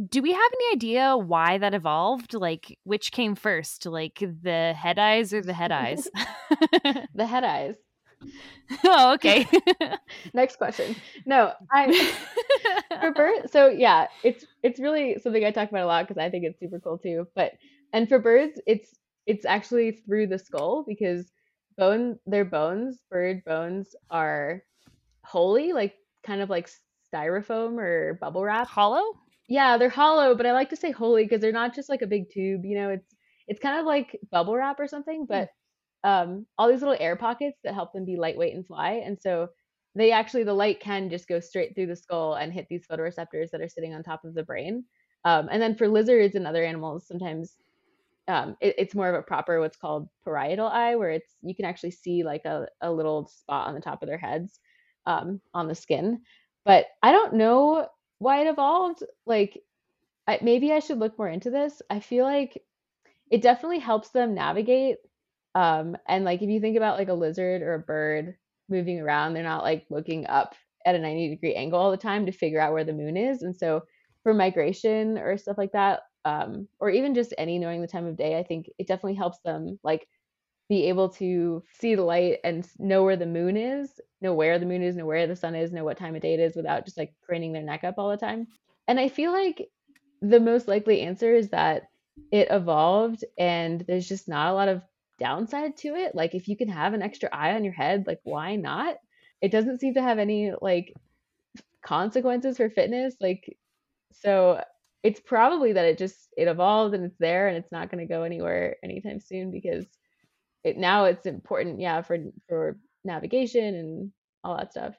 Do 0.08 0.22
we 0.22 0.32
have 0.32 0.50
any 0.54 0.74
idea 0.74 1.16
why 1.16 1.58
that 1.58 1.72
evolved? 1.72 2.34
Like, 2.34 2.76
which 2.82 3.12
came 3.12 3.36
first, 3.36 3.86
like 3.86 4.18
the 4.18 4.74
head 4.76 4.98
eyes 4.98 5.32
or 5.32 5.40
the 5.40 5.52
head 5.52 5.70
eyes? 5.70 6.08
the 7.14 7.26
head 7.26 7.44
eyes. 7.44 7.76
oh, 8.84 9.14
okay. 9.14 9.46
Next 10.34 10.56
question. 10.56 10.96
No, 11.26 11.52
I 11.70 12.12
for 13.00 13.12
birds. 13.12 13.52
So 13.52 13.68
yeah, 13.68 14.06
it's 14.22 14.44
it's 14.62 14.80
really 14.80 15.18
something 15.22 15.44
I 15.44 15.50
talk 15.50 15.68
about 15.68 15.84
a 15.84 15.86
lot 15.86 16.06
because 16.06 16.20
I 16.20 16.30
think 16.30 16.44
it's 16.44 16.60
super 16.60 16.80
cool 16.80 16.98
too. 16.98 17.26
But 17.34 17.52
and 17.92 18.08
for 18.08 18.18
birds, 18.18 18.60
it's 18.66 18.94
it's 19.26 19.44
actually 19.44 19.92
through 19.92 20.28
the 20.28 20.38
skull 20.38 20.84
because 20.86 21.30
bone 21.76 22.18
their 22.26 22.44
bones, 22.44 23.00
bird 23.10 23.44
bones, 23.44 23.94
are 24.10 24.62
holy, 25.24 25.72
like 25.72 25.94
kind 26.22 26.40
of 26.40 26.50
like 26.50 26.70
styrofoam 27.12 27.78
or 27.78 28.18
bubble 28.20 28.44
wrap. 28.44 28.66
Hollow. 28.68 29.04
Yeah, 29.48 29.76
they're 29.76 29.90
hollow, 29.90 30.34
but 30.34 30.46
I 30.46 30.52
like 30.52 30.70
to 30.70 30.76
say 30.76 30.90
holy 30.90 31.24
because 31.24 31.40
they're 31.40 31.52
not 31.52 31.74
just 31.74 31.90
like 31.90 32.02
a 32.02 32.06
big 32.06 32.30
tube. 32.30 32.64
You 32.64 32.78
know, 32.78 32.90
it's 32.90 33.14
it's 33.46 33.60
kind 33.60 33.78
of 33.78 33.84
like 33.86 34.18
bubble 34.30 34.56
wrap 34.56 34.80
or 34.80 34.88
something, 34.88 35.26
but 35.28 35.48
hmm. 35.48 35.63
Um, 36.04 36.46
all 36.58 36.68
these 36.68 36.82
little 36.82 36.96
air 37.00 37.16
pockets 37.16 37.58
that 37.64 37.74
help 37.74 37.92
them 37.92 38.04
be 38.04 38.16
lightweight 38.16 38.54
and 38.54 38.66
fly. 38.66 39.02
And 39.04 39.18
so 39.20 39.48
they 39.94 40.12
actually, 40.12 40.44
the 40.44 40.52
light 40.52 40.80
can 40.80 41.08
just 41.08 41.26
go 41.26 41.40
straight 41.40 41.74
through 41.74 41.86
the 41.86 41.96
skull 41.96 42.34
and 42.34 42.52
hit 42.52 42.66
these 42.68 42.86
photoreceptors 42.86 43.50
that 43.50 43.62
are 43.62 43.68
sitting 43.68 43.94
on 43.94 44.02
top 44.02 44.24
of 44.24 44.34
the 44.34 44.42
brain. 44.42 44.84
Um, 45.24 45.48
and 45.50 45.62
then 45.62 45.74
for 45.74 45.88
lizards 45.88 46.34
and 46.34 46.46
other 46.46 46.64
animals, 46.64 47.06
sometimes 47.08 47.56
um, 48.28 48.56
it, 48.60 48.74
it's 48.76 48.94
more 48.94 49.08
of 49.08 49.14
a 49.14 49.22
proper 49.22 49.60
what's 49.60 49.78
called 49.78 50.08
parietal 50.24 50.66
eye, 50.66 50.96
where 50.96 51.10
it's 51.10 51.32
you 51.42 51.54
can 51.54 51.64
actually 51.64 51.92
see 51.92 52.22
like 52.22 52.44
a, 52.44 52.66
a 52.82 52.92
little 52.92 53.28
spot 53.28 53.68
on 53.68 53.74
the 53.74 53.80
top 53.80 54.02
of 54.02 54.08
their 54.08 54.18
heads 54.18 54.60
um, 55.06 55.40
on 55.54 55.68
the 55.68 55.74
skin. 55.74 56.20
But 56.64 56.86
I 57.02 57.12
don't 57.12 57.34
know 57.34 57.88
why 58.18 58.42
it 58.42 58.48
evolved. 58.50 59.02
Like, 59.26 59.62
I, 60.26 60.38
maybe 60.42 60.72
I 60.72 60.80
should 60.80 60.98
look 60.98 61.18
more 61.18 61.28
into 61.28 61.50
this. 61.50 61.80
I 61.88 62.00
feel 62.00 62.24
like 62.24 62.62
it 63.30 63.42
definitely 63.42 63.78
helps 63.80 64.10
them 64.10 64.34
navigate 64.34 64.96
um, 65.54 65.96
and 66.08 66.24
like 66.24 66.42
if 66.42 66.48
you 66.48 66.60
think 66.60 66.76
about 66.76 66.98
like 66.98 67.08
a 67.08 67.14
lizard 67.14 67.62
or 67.62 67.74
a 67.74 67.78
bird 67.78 68.36
moving 68.68 69.00
around, 69.00 69.34
they're 69.34 69.42
not 69.42 69.62
like 69.62 69.86
looking 69.90 70.26
up 70.26 70.54
at 70.84 70.94
a 70.94 70.98
90 70.98 71.28
degree 71.28 71.54
angle 71.54 71.78
all 71.78 71.90
the 71.90 71.96
time 71.96 72.26
to 72.26 72.32
figure 72.32 72.60
out 72.60 72.72
where 72.72 72.84
the 72.84 72.92
moon 72.92 73.16
is. 73.16 73.42
And 73.42 73.56
so 73.56 73.82
for 74.22 74.34
migration 74.34 75.18
or 75.18 75.36
stuff 75.38 75.58
like 75.58 75.72
that, 75.72 76.00
um, 76.24 76.68
or 76.80 76.90
even 76.90 77.14
just 77.14 77.34
any 77.38 77.58
knowing 77.58 77.80
the 77.80 77.86
time 77.86 78.06
of 78.06 78.16
day, 78.16 78.38
I 78.38 78.42
think 78.42 78.68
it 78.78 78.86
definitely 78.86 79.14
helps 79.14 79.38
them 79.44 79.78
like 79.82 80.08
be 80.68 80.88
able 80.88 81.10
to 81.10 81.62
see 81.74 81.94
the 81.94 82.02
light 82.02 82.38
and 82.42 82.66
know 82.78 83.04
where 83.04 83.16
the 83.16 83.26
moon 83.26 83.56
is, 83.56 84.00
know 84.22 84.34
where 84.34 84.58
the 84.58 84.66
moon 84.66 84.82
is, 84.82 84.96
know 84.96 85.06
where 85.06 85.26
the 85.26 85.36
sun 85.36 85.54
is, 85.54 85.72
know 85.72 85.84
what 85.84 85.98
time 85.98 86.16
of 86.16 86.22
day 86.22 86.34
it 86.34 86.40
is 86.40 86.56
without 86.56 86.84
just 86.84 86.96
like 86.96 87.14
craning 87.22 87.52
their 87.52 87.62
neck 87.62 87.84
up 87.84 87.96
all 87.98 88.10
the 88.10 88.16
time. 88.16 88.46
And 88.88 88.98
I 88.98 89.08
feel 89.08 89.30
like 89.30 89.68
the 90.22 90.40
most 90.40 90.66
likely 90.66 91.02
answer 91.02 91.34
is 91.34 91.50
that 91.50 91.84
it 92.30 92.48
evolved 92.50 93.24
and 93.36 93.84
there's 93.86 94.08
just 94.08 94.28
not 94.28 94.50
a 94.50 94.54
lot 94.54 94.68
of 94.68 94.82
downside 95.18 95.76
to 95.78 95.94
it. 95.94 96.14
Like 96.14 96.34
if 96.34 96.48
you 96.48 96.56
can 96.56 96.68
have 96.68 96.94
an 96.94 97.02
extra 97.02 97.28
eye 97.32 97.54
on 97.54 97.64
your 97.64 97.72
head, 97.72 98.04
like 98.06 98.20
why 98.24 98.56
not? 98.56 98.96
It 99.40 99.50
doesn't 99.52 99.80
seem 99.80 99.94
to 99.94 100.02
have 100.02 100.18
any 100.18 100.52
like 100.60 100.94
consequences 101.84 102.56
for 102.56 102.70
fitness. 102.70 103.14
Like 103.20 103.56
so 104.12 104.62
it's 105.02 105.20
probably 105.20 105.72
that 105.74 105.84
it 105.84 105.98
just 105.98 106.28
it 106.36 106.48
evolved 106.48 106.94
and 106.94 107.04
it's 107.04 107.18
there 107.18 107.48
and 107.48 107.56
it's 107.56 107.72
not 107.72 107.90
going 107.90 108.06
to 108.06 108.12
go 108.12 108.22
anywhere 108.22 108.76
anytime 108.82 109.20
soon 109.20 109.50
because 109.50 109.84
it 110.64 110.78
now 110.78 111.04
it's 111.04 111.26
important 111.26 111.78
yeah 111.78 112.00
for 112.00 112.18
for 112.48 112.78
navigation 113.04 113.74
and 113.74 114.12
all 114.42 114.56
that 114.56 114.72
stuff. 114.72 114.94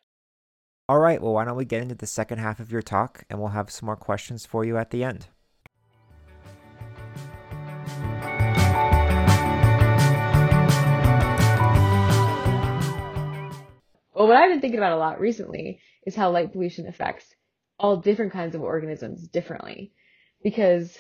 All 0.88 1.00
right, 1.00 1.22
well 1.22 1.34
why 1.34 1.46
don't 1.46 1.58
we 1.58 1.66
get 1.66 1.82
into 1.82 1.96
the 1.96 2.06
second 2.06 2.38
half 2.38 2.60
of 2.60 2.72
your 2.72 2.84
talk 2.84 3.24
and 3.30 3.40
we'll 3.40 3.50
have 3.50 3.72
some 3.72 3.88
more 3.88 3.96
questions 3.96 4.46
for 4.46 4.64
you 4.64 4.78
at 4.78 4.92
the 4.92 5.04
end. 5.04 5.28
Well, 14.26 14.34
what 14.34 14.42
I've 14.42 14.50
been 14.50 14.60
thinking 14.62 14.80
about 14.80 14.94
a 14.94 14.98
lot 14.98 15.20
recently 15.20 15.82
is 16.04 16.16
how 16.16 16.32
light 16.32 16.52
pollution 16.52 16.88
affects 16.88 17.28
all 17.78 17.98
different 17.98 18.34
kinds 18.34 18.56
of 18.56 18.64
organisms 18.64 19.28
differently. 19.28 19.92
Because 20.42 20.98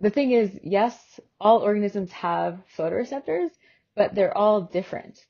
the 0.00 0.10
thing 0.10 0.32
is, 0.32 0.50
yes, 0.64 1.20
all 1.40 1.58
organisms 1.58 2.10
have 2.10 2.58
photoreceptors, 2.76 3.50
but 3.94 4.16
they're 4.16 4.36
all 4.36 4.62
different. 4.62 5.24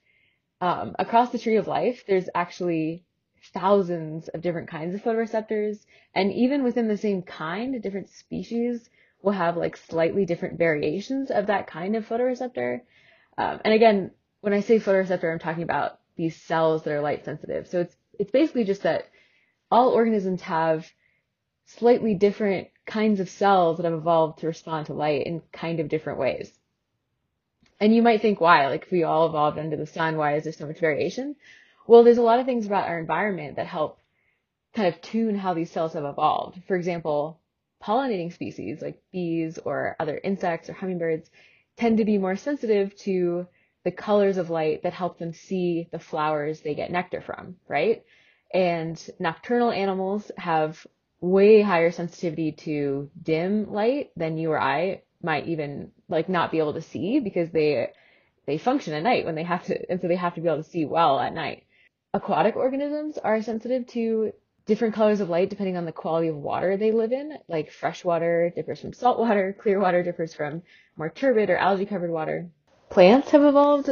Um, 0.62 0.96
across 0.98 1.28
the 1.28 1.38
tree 1.38 1.56
of 1.56 1.66
life, 1.66 2.04
there's 2.08 2.30
actually 2.34 3.04
thousands 3.52 4.28
of 4.28 4.40
different 4.40 4.70
kinds 4.70 4.94
of 4.94 5.02
photoreceptors, 5.02 5.84
and 6.14 6.32
even 6.32 6.64
within 6.64 6.88
the 6.88 6.96
same 6.96 7.20
kind, 7.20 7.82
different 7.82 8.08
species 8.08 8.88
will 9.20 9.32
have 9.32 9.58
like 9.58 9.76
slightly 9.76 10.24
different 10.24 10.56
variations 10.56 11.30
of 11.30 11.48
that 11.48 11.66
kind 11.66 11.96
of 11.96 12.08
photoreceptor. 12.08 12.80
Um, 13.36 13.60
and 13.62 13.74
again, 13.74 14.12
when 14.40 14.54
I 14.54 14.60
say 14.60 14.78
photoreceptor, 14.78 15.30
I'm 15.30 15.38
talking 15.38 15.64
about 15.64 15.98
these 16.16 16.40
cells 16.42 16.82
that 16.82 16.92
are 16.92 17.00
light 17.00 17.24
sensitive. 17.24 17.68
So 17.68 17.80
it's 17.80 17.96
it's 18.18 18.30
basically 18.30 18.64
just 18.64 18.82
that 18.82 19.08
all 19.70 19.90
organisms 19.90 20.42
have 20.42 20.90
slightly 21.66 22.14
different 22.14 22.68
kinds 22.86 23.20
of 23.20 23.28
cells 23.28 23.76
that 23.76 23.84
have 23.84 23.92
evolved 23.92 24.38
to 24.38 24.46
respond 24.46 24.86
to 24.86 24.94
light 24.94 25.26
in 25.26 25.42
kind 25.52 25.80
of 25.80 25.88
different 25.88 26.18
ways. 26.18 26.52
And 27.80 27.94
you 27.94 28.02
might 28.02 28.22
think 28.22 28.40
why? 28.40 28.66
Like 28.68 28.84
if 28.84 28.90
we 28.90 29.02
all 29.02 29.26
evolved 29.26 29.58
under 29.58 29.76
the 29.76 29.86
sun, 29.86 30.16
why 30.16 30.36
is 30.36 30.44
there 30.44 30.52
so 30.52 30.66
much 30.66 30.78
variation? 30.78 31.36
Well, 31.86 32.04
there's 32.04 32.18
a 32.18 32.22
lot 32.22 32.40
of 32.40 32.46
things 32.46 32.66
about 32.66 32.88
our 32.88 32.98
environment 32.98 33.56
that 33.56 33.66
help 33.66 33.98
kind 34.74 34.88
of 34.88 35.00
tune 35.02 35.36
how 35.36 35.54
these 35.54 35.70
cells 35.70 35.92
have 35.92 36.04
evolved. 36.04 36.62
For 36.66 36.76
example, 36.76 37.40
pollinating 37.82 38.32
species 38.32 38.80
like 38.80 39.02
bees 39.12 39.58
or 39.58 39.96
other 40.00 40.18
insects 40.22 40.70
or 40.70 40.72
hummingbirds 40.72 41.30
tend 41.76 41.98
to 41.98 42.04
be 42.04 42.18
more 42.18 42.36
sensitive 42.36 42.96
to 42.96 43.46
the 43.86 43.92
colors 43.92 44.36
of 44.36 44.50
light 44.50 44.82
that 44.82 44.92
help 44.92 45.16
them 45.16 45.32
see 45.32 45.86
the 45.92 45.98
flowers 46.00 46.60
they 46.60 46.74
get 46.74 46.90
nectar 46.90 47.20
from, 47.20 47.54
right? 47.68 48.02
And 48.52 49.00
nocturnal 49.20 49.70
animals 49.70 50.32
have 50.36 50.84
way 51.20 51.62
higher 51.62 51.92
sensitivity 51.92 52.50
to 52.50 53.08
dim 53.22 53.72
light 53.72 54.10
than 54.16 54.38
you 54.38 54.50
or 54.50 54.60
I 54.60 55.02
might 55.22 55.46
even 55.46 55.92
like 56.08 56.28
not 56.28 56.50
be 56.50 56.58
able 56.58 56.74
to 56.74 56.82
see 56.82 57.20
because 57.20 57.48
they 57.50 57.92
they 58.44 58.58
function 58.58 58.92
at 58.92 59.04
night 59.04 59.24
when 59.24 59.36
they 59.36 59.44
have 59.44 59.64
to 59.66 59.78
and 59.88 60.00
so 60.00 60.08
they 60.08 60.16
have 60.16 60.34
to 60.34 60.40
be 60.40 60.48
able 60.48 60.64
to 60.64 60.68
see 60.68 60.84
well 60.84 61.20
at 61.20 61.32
night. 61.32 61.62
Aquatic 62.12 62.56
organisms 62.56 63.18
are 63.18 63.40
sensitive 63.40 63.86
to 63.88 64.32
different 64.66 64.96
colors 64.96 65.20
of 65.20 65.30
light 65.30 65.48
depending 65.48 65.76
on 65.76 65.84
the 65.84 65.92
quality 65.92 66.26
of 66.26 66.34
water 66.34 66.76
they 66.76 66.90
live 66.90 67.12
in. 67.12 67.38
Like 67.46 67.70
fresh 67.70 68.04
water 68.04 68.52
differs 68.52 68.80
from 68.80 68.92
salt 68.92 69.20
water, 69.20 69.56
clear 69.56 69.78
water 69.78 70.02
differs 70.02 70.34
from 70.34 70.62
more 70.96 71.08
turbid 71.08 71.50
or 71.50 71.56
algae 71.56 71.86
covered 71.86 72.10
water 72.10 72.50
plants 72.96 73.30
have 73.32 73.44
evolved 73.44 73.90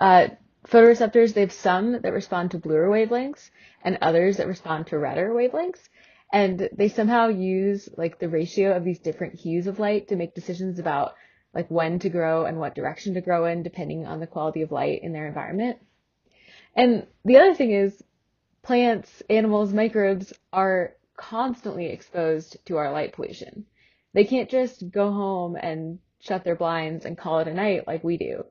uh, 0.00 0.28
photoreceptors. 0.66 1.32
They 1.32 1.40
have 1.40 1.50
some 1.50 1.92
that 2.02 2.12
respond 2.12 2.50
to 2.50 2.58
bluer 2.58 2.86
wavelengths 2.90 3.48
and 3.82 3.96
others 4.02 4.36
that 4.36 4.46
respond 4.46 4.88
to 4.88 4.98
redder 4.98 5.30
wavelengths. 5.30 5.88
And 6.30 6.68
they 6.76 6.90
somehow 6.90 7.28
use 7.28 7.88
like 7.96 8.18
the 8.18 8.28
ratio 8.28 8.76
of 8.76 8.84
these 8.84 8.98
different 8.98 9.40
hues 9.40 9.66
of 9.66 9.78
light 9.78 10.08
to 10.08 10.16
make 10.16 10.34
decisions 10.34 10.78
about 10.78 11.14
like 11.54 11.70
when 11.70 12.00
to 12.00 12.10
grow 12.10 12.44
and 12.44 12.58
what 12.58 12.74
direction 12.74 13.14
to 13.14 13.22
grow 13.22 13.46
in 13.46 13.62
depending 13.62 14.04
on 14.04 14.20
the 14.20 14.26
quality 14.26 14.60
of 14.60 14.72
light 14.72 15.00
in 15.02 15.14
their 15.14 15.26
environment. 15.26 15.78
And 16.76 17.06
the 17.24 17.38
other 17.38 17.54
thing 17.54 17.70
is 17.70 18.04
plants, 18.62 19.22
animals, 19.30 19.72
microbes 19.72 20.34
are 20.52 20.92
constantly 21.16 21.86
exposed 21.86 22.58
to 22.66 22.76
our 22.76 22.92
light 22.92 23.14
pollution. 23.14 23.64
They 24.12 24.24
can't 24.24 24.50
just 24.50 24.90
go 24.90 25.10
home 25.12 25.56
and 25.56 25.98
shut 26.20 26.44
their 26.44 26.56
blinds 26.56 27.04
and 27.04 27.18
call 27.18 27.40
it 27.40 27.48
a 27.48 27.54
night 27.54 27.86
like 27.86 28.04
we 28.04 28.16
do. 28.18 28.44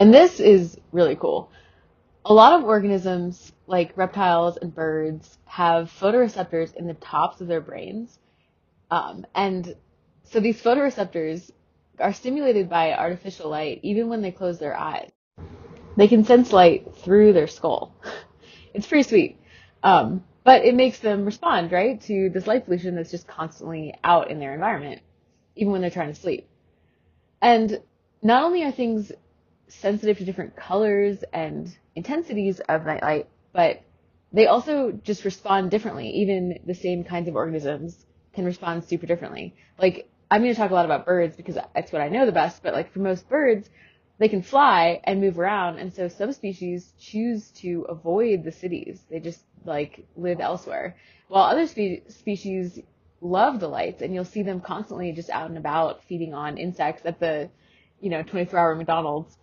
And 0.00 0.12
this 0.12 0.40
is 0.40 0.78
really 0.92 1.16
cool. 1.16 1.50
a 2.24 2.34
lot 2.34 2.58
of 2.58 2.64
organisms, 2.64 3.52
like 3.66 3.96
reptiles 3.96 4.56
and 4.56 4.74
birds, 4.74 5.38
have 5.46 5.90
photoreceptors 6.00 6.74
in 6.76 6.86
the 6.86 6.94
tops 6.94 7.40
of 7.40 7.48
their 7.48 7.60
brains. 7.60 8.18
Um, 8.90 9.26
and 9.34 9.74
so 10.24 10.40
these 10.40 10.62
photoreceptors 10.62 11.50
are 12.00 12.12
stimulated 12.12 12.68
by 12.70 12.94
artificial 12.94 13.50
light 13.50 13.80
even 13.82 14.08
when 14.08 14.22
they 14.22 14.32
close 14.32 14.58
their 14.58 14.76
eyes. 14.76 15.10
They 15.96 16.08
can 16.08 16.24
sense 16.24 16.52
light 16.52 16.96
through 16.96 17.34
their 17.34 17.46
skull. 17.46 17.94
it's 18.74 18.86
pretty 18.86 19.08
sweet. 19.08 19.40
Um, 19.82 20.24
but 20.44 20.64
it 20.64 20.74
makes 20.74 20.98
them 21.00 21.24
respond, 21.24 21.72
right, 21.72 22.00
to 22.02 22.30
this 22.30 22.46
light 22.46 22.64
pollution 22.66 22.96
that's 22.96 23.10
just 23.10 23.26
constantly 23.28 23.94
out 24.04 24.30
in 24.30 24.40
their 24.40 24.54
environment, 24.54 25.02
even 25.56 25.72
when 25.72 25.80
they're 25.82 25.90
trying 25.90 26.12
to 26.12 26.20
sleep. 26.20 26.48
And 27.44 27.82
not 28.22 28.42
only 28.42 28.64
are 28.64 28.72
things 28.72 29.12
sensitive 29.68 30.16
to 30.16 30.24
different 30.24 30.56
colors 30.56 31.22
and 31.30 31.70
intensities 31.94 32.58
of 32.60 32.86
nightlight, 32.86 33.28
but 33.52 33.82
they 34.32 34.46
also 34.46 34.92
just 34.92 35.26
respond 35.26 35.70
differently. 35.70 36.08
Even 36.08 36.58
the 36.64 36.74
same 36.74 37.04
kinds 37.04 37.28
of 37.28 37.36
organisms 37.36 38.06
can 38.32 38.46
respond 38.46 38.84
super 38.84 39.04
differently. 39.04 39.54
Like, 39.78 40.08
I'm 40.30 40.40
going 40.40 40.54
to 40.54 40.58
talk 40.58 40.70
a 40.70 40.74
lot 40.74 40.86
about 40.86 41.04
birds 41.04 41.36
because 41.36 41.58
that's 41.74 41.92
what 41.92 42.00
I 42.00 42.08
know 42.08 42.24
the 42.24 42.32
best, 42.32 42.62
but 42.62 42.72
like 42.72 42.90
for 42.94 43.00
most 43.00 43.28
birds, 43.28 43.68
they 44.16 44.28
can 44.28 44.40
fly 44.40 45.02
and 45.04 45.20
move 45.20 45.38
around. 45.38 45.78
And 45.78 45.92
so 45.92 46.08
some 46.08 46.32
species 46.32 46.94
choose 46.98 47.50
to 47.56 47.82
avoid 47.90 48.42
the 48.42 48.52
cities. 48.52 49.02
They 49.10 49.20
just 49.20 49.42
like 49.66 50.06
live 50.16 50.40
elsewhere. 50.40 50.96
While 51.28 51.44
other 51.44 51.66
spe- 51.66 52.08
species 52.08 52.80
love 53.20 53.60
the 53.60 53.68
lights 53.68 54.02
and 54.02 54.14
you'll 54.14 54.24
see 54.24 54.42
them 54.42 54.60
constantly 54.60 55.12
just 55.12 55.30
out 55.30 55.48
and 55.48 55.58
about 55.58 56.04
feeding 56.04 56.34
on 56.34 56.58
insects 56.58 57.02
at 57.04 57.20
the, 57.20 57.50
you 58.00 58.10
know, 58.10 58.22
24 58.22 58.58
hour 58.58 58.74
McDonald's. 58.74 59.36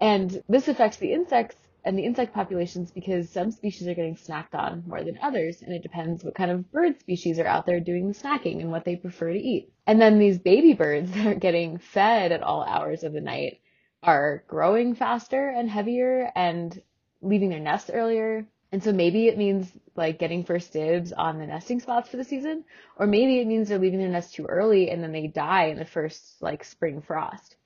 And 0.00 0.42
this 0.48 0.68
affects 0.68 0.96
the 0.96 1.12
insects 1.12 1.56
and 1.84 1.98
the 1.98 2.04
insect 2.04 2.34
populations 2.34 2.90
because 2.90 3.30
some 3.30 3.50
species 3.50 3.88
are 3.88 3.94
getting 3.94 4.16
snacked 4.16 4.54
on 4.54 4.84
more 4.86 5.02
than 5.02 5.18
others, 5.22 5.62
and 5.62 5.72
it 5.72 5.82
depends 5.82 6.22
what 6.22 6.34
kind 6.34 6.50
of 6.50 6.70
bird 6.70 7.00
species 7.00 7.38
are 7.38 7.46
out 7.46 7.66
there 7.66 7.80
doing 7.80 8.08
the 8.08 8.14
snacking 8.14 8.60
and 8.60 8.70
what 8.70 8.84
they 8.84 8.96
prefer 8.96 9.32
to 9.32 9.38
eat. 9.38 9.72
And 9.86 10.00
then 10.00 10.18
these 10.18 10.38
baby 10.38 10.74
birds 10.74 11.10
that 11.14 11.26
are 11.26 11.34
getting 11.34 11.78
fed 11.78 12.32
at 12.32 12.42
all 12.42 12.62
hours 12.62 13.04
of 13.04 13.12
the 13.12 13.20
night 13.20 13.60
are 14.02 14.44
growing 14.46 14.94
faster 14.94 15.48
and 15.48 15.70
heavier 15.70 16.30
and 16.36 16.80
leaving 17.22 17.48
their 17.48 17.58
nest 17.58 17.90
earlier. 17.92 18.46
And 18.70 18.82
so 18.82 18.92
maybe 18.92 19.28
it 19.28 19.38
means 19.38 19.70
like 19.96 20.18
getting 20.18 20.44
first 20.44 20.72
dibs 20.72 21.12
on 21.12 21.38
the 21.38 21.46
nesting 21.46 21.80
spots 21.80 22.10
for 22.10 22.18
the 22.18 22.24
season, 22.24 22.64
or 22.96 23.06
maybe 23.06 23.40
it 23.40 23.46
means 23.46 23.68
they're 23.68 23.78
leaving 23.78 23.98
their 23.98 24.08
nest 24.08 24.34
too 24.34 24.44
early 24.44 24.90
and 24.90 25.02
then 25.02 25.12
they 25.12 25.26
die 25.26 25.66
in 25.66 25.78
the 25.78 25.86
first 25.86 26.42
like 26.42 26.64
spring 26.64 27.00
frost. 27.00 27.56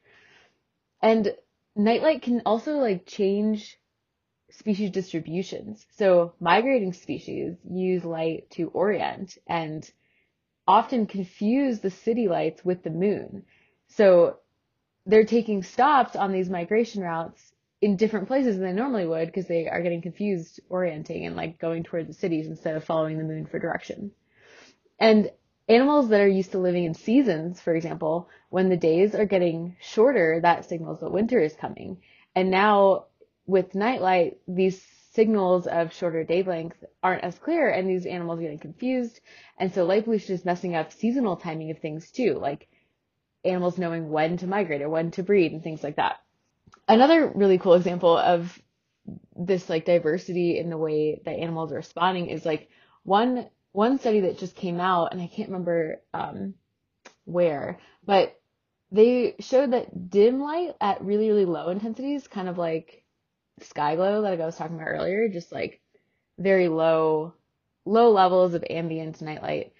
And 1.00 1.34
nightlight 1.74 2.22
can 2.22 2.42
also 2.46 2.76
like 2.76 3.06
change 3.06 3.78
species 4.50 4.90
distributions. 4.90 5.84
So 5.96 6.34
migrating 6.38 6.92
species 6.92 7.56
use 7.68 8.04
light 8.04 8.48
to 8.50 8.68
orient 8.68 9.38
and 9.46 9.90
often 10.68 11.06
confuse 11.06 11.80
the 11.80 11.90
city 11.90 12.28
lights 12.28 12.64
with 12.64 12.84
the 12.84 12.90
moon. 12.90 13.44
So 13.88 14.38
they're 15.04 15.24
taking 15.24 15.64
stops 15.64 16.14
on 16.14 16.30
these 16.30 16.48
migration 16.48 17.02
routes 17.02 17.51
in 17.82 17.96
different 17.96 18.28
places 18.28 18.56
than 18.56 18.64
they 18.64 18.72
normally 18.72 19.04
would 19.04 19.26
because 19.26 19.48
they 19.48 19.68
are 19.68 19.82
getting 19.82 20.00
confused 20.00 20.60
orienting 20.68 21.26
and 21.26 21.34
like 21.34 21.58
going 21.58 21.82
toward 21.82 22.06
the 22.06 22.14
cities 22.14 22.46
instead 22.46 22.76
of 22.76 22.84
following 22.84 23.18
the 23.18 23.24
moon 23.24 23.44
for 23.44 23.58
direction. 23.58 24.12
And 25.00 25.32
animals 25.68 26.08
that 26.10 26.20
are 26.20 26.28
used 26.28 26.52
to 26.52 26.58
living 26.58 26.84
in 26.84 26.94
seasons, 26.94 27.60
for 27.60 27.74
example, 27.74 28.28
when 28.50 28.68
the 28.68 28.76
days 28.76 29.16
are 29.16 29.26
getting 29.26 29.76
shorter, 29.80 30.38
that 30.42 30.64
signals 30.64 31.00
that 31.00 31.10
winter 31.10 31.40
is 31.40 31.54
coming. 31.54 31.98
And 32.36 32.52
now 32.52 33.06
with 33.46 33.74
nightlight, 33.74 34.38
these 34.46 34.80
signals 35.10 35.66
of 35.66 35.92
shorter 35.92 36.22
day 36.22 36.44
length 36.44 36.76
aren't 37.02 37.24
as 37.24 37.36
clear 37.36 37.68
and 37.68 37.90
these 37.90 38.06
animals 38.06 38.38
are 38.38 38.42
getting 38.42 38.58
confused. 38.60 39.18
And 39.58 39.74
so 39.74 39.84
light 39.84 40.04
pollution 40.04 40.36
is 40.36 40.44
messing 40.44 40.76
up 40.76 40.92
seasonal 40.92 41.36
timing 41.36 41.72
of 41.72 41.80
things 41.80 42.12
too, 42.12 42.34
like 42.34 42.68
animals 43.44 43.76
knowing 43.76 44.08
when 44.08 44.36
to 44.36 44.46
migrate 44.46 44.82
or 44.82 44.88
when 44.88 45.10
to 45.10 45.24
breed 45.24 45.50
and 45.50 45.64
things 45.64 45.82
like 45.82 45.96
that. 45.96 46.20
Another 46.88 47.32
really 47.34 47.58
cool 47.58 47.74
example 47.74 48.16
of 48.16 48.60
this 49.36 49.68
like 49.68 49.84
diversity 49.84 50.58
in 50.58 50.70
the 50.70 50.78
way 50.78 51.20
that 51.24 51.38
animals 51.38 51.72
are 51.72 51.76
responding 51.76 52.28
is 52.28 52.44
like 52.44 52.68
one 53.04 53.48
one 53.72 53.98
study 53.98 54.20
that 54.20 54.38
just 54.38 54.54
came 54.54 54.80
out 54.80 55.12
and 55.12 55.20
I 55.20 55.26
can't 55.26 55.48
remember 55.48 56.02
um, 56.12 56.54
where, 57.24 57.78
but 58.04 58.38
they 58.90 59.34
showed 59.40 59.72
that 59.72 60.10
dim 60.10 60.40
light 60.40 60.74
at 60.80 61.02
really 61.02 61.28
really 61.28 61.46
low 61.46 61.68
intensities, 61.68 62.28
kind 62.28 62.48
of 62.48 62.58
like 62.58 63.04
sky 63.60 63.96
glow 63.96 64.22
that 64.22 64.40
I 64.40 64.44
was 64.46 64.56
talking 64.56 64.76
about 64.76 64.88
earlier, 64.88 65.28
just 65.28 65.52
like 65.52 65.80
very 66.38 66.68
low 66.68 67.34
low 67.84 68.10
levels 68.10 68.54
of 68.54 68.64
ambient 68.68 69.20
nightlight 69.22 69.72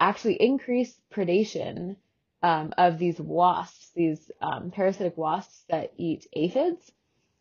actually 0.00 0.34
increase 0.34 0.98
predation 1.12 1.96
um, 2.42 2.72
of 2.78 2.98
these 2.98 3.20
wasps, 3.20 3.90
these 3.94 4.30
um, 4.40 4.70
parasitic 4.70 5.16
wasps 5.16 5.64
that 5.68 5.92
eat 5.96 6.26
aphids, 6.32 6.92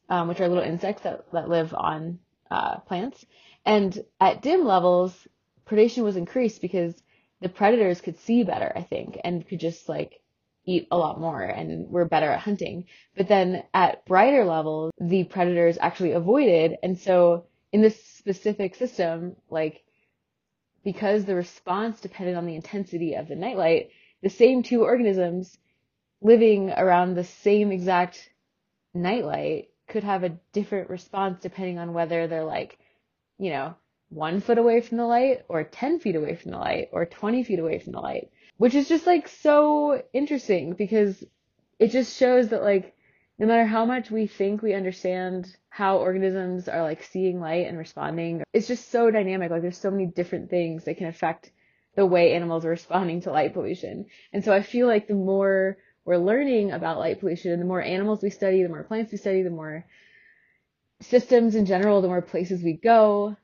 um, 0.10 0.28
which 0.28 0.40
are 0.40 0.48
little 0.48 0.64
insects 0.64 1.04
that, 1.04 1.32
that 1.34 1.50
live 1.50 1.74
on 1.74 2.20
uh, 2.50 2.80
plants. 2.80 3.26
And 3.66 3.98
at 4.20 4.42
dim 4.42 4.66
levels, 4.66 5.28
predation 5.68 6.04
was 6.04 6.18
increased 6.18 6.62
because 6.62 7.02
the 7.42 7.50
predators 7.50 8.02
could 8.02 8.18
see 8.20 8.44
better, 8.44 8.72
I 8.76 8.82
think, 8.82 9.20
and 9.24 9.48
could 9.48 9.60
just 9.60 9.88
like 9.88 10.22
eat 10.66 10.88
a 10.92 10.98
lot 10.98 11.20
more 11.20 11.42
and 11.42 11.90
were 11.90 12.06
better 12.06 12.30
at 12.32 12.40
hunting. 12.40 12.86
But 13.16 13.28
then 13.28 13.64
at 13.74 14.06
brighter 14.06 14.46
levels, 14.46 14.92
the 15.00 15.24
predators 15.24 15.78
actually 15.80 16.12
avoided. 16.12 16.78
And 16.84 16.98
so 16.98 17.46
in 17.72 17.82
this 17.82 18.02
specific 18.04 18.76
system, 18.76 19.36
like 19.50 19.84
because 20.84 21.26
the 21.26 21.36
response 21.36 22.00
depended 22.00 22.36
on 22.36 22.46
the 22.46 22.56
intensity 22.56 23.16
of 23.16 23.28
the 23.28 23.36
nightlight, 23.36 23.90
the 24.22 24.30
same 24.30 24.64
two 24.64 24.84
organisms 24.84 25.58
living 26.22 26.72
around 26.72 27.14
the 27.14 27.24
same 27.24 27.72
exact 27.72 28.30
nightlight 28.94 29.70
could 29.88 30.04
have 30.04 30.24
a 30.24 30.38
different 30.52 30.90
response 30.90 31.40
depending 31.42 31.78
on 31.78 31.94
whether 31.94 32.28
they're 32.28 32.44
like, 32.44 32.78
you 33.38 33.52
know, 33.52 33.76
one 34.10 34.40
foot 34.40 34.58
away 34.58 34.82
from 34.82 34.98
the 34.98 35.06
light 35.06 35.44
or 35.50 35.64
10 35.64 36.00
feet 36.00 36.16
away 36.16 36.36
from 36.36 36.52
the 36.52 36.58
light 36.58 36.90
or 36.92 37.06
20 37.06 37.44
feet 37.44 37.60
away 37.60 37.80
from 37.80 37.94
the 37.94 38.00
light, 38.00 38.30
which 38.58 38.76
is 38.76 38.88
just 38.88 39.06
like 39.06 39.28
so 39.28 40.02
interesting 40.14 40.74
because 40.74 41.24
it 41.80 41.92
just 41.92 42.18
shows 42.18 42.50
that 42.50 42.64
like 42.64 42.96
no 43.40 43.46
matter 43.46 43.66
how 43.66 43.86
much 43.86 44.10
we 44.10 44.26
think 44.26 44.62
we 44.62 44.74
understand 44.74 45.56
how 45.70 45.98
organisms 45.98 46.68
are 46.68 46.82
like 46.82 47.04
seeing 47.04 47.40
light 47.40 47.68
and 47.68 47.78
responding, 47.78 48.44
it's 48.52 48.68
just 48.68 48.90
so 48.90 49.12
dynamic. 49.12 49.52
Like 49.52 49.62
there's 49.62 49.78
so 49.78 49.92
many 49.92 50.08
different 50.08 50.50
things 50.50 50.86
that 50.86 50.98
can 50.98 51.08
affect 51.08 51.52
the 51.98 52.06
way 52.06 52.34
animals 52.34 52.64
are 52.64 52.70
responding 52.70 53.22
to 53.22 53.32
light 53.32 53.54
pollution. 53.54 54.06
And 54.32 54.46
so 54.46 54.54
I 54.54 54.62
feel 54.62 54.86
like 54.86 55.08
the 55.08 55.16
more 55.16 55.78
we're 56.06 56.18
learning 56.18 56.72
about 56.72 57.00
light 57.00 57.20
pollution 57.20 57.52
and 57.52 57.62
the 57.62 57.66
more 57.66 57.82
animals 57.82 58.22
we 58.22 58.30
study, 58.30 58.62
the 58.62 58.70
more 58.70 58.84
plants 58.84 59.12
we 59.12 59.18
study, 59.18 59.42
the 59.42 59.50
more 59.50 59.84
systems 61.02 61.56
in 61.56 61.66
general, 61.66 62.02
the 62.02 62.08
more 62.08 62.22
places 62.22 62.62
we 62.62 62.74
go, 62.74 63.36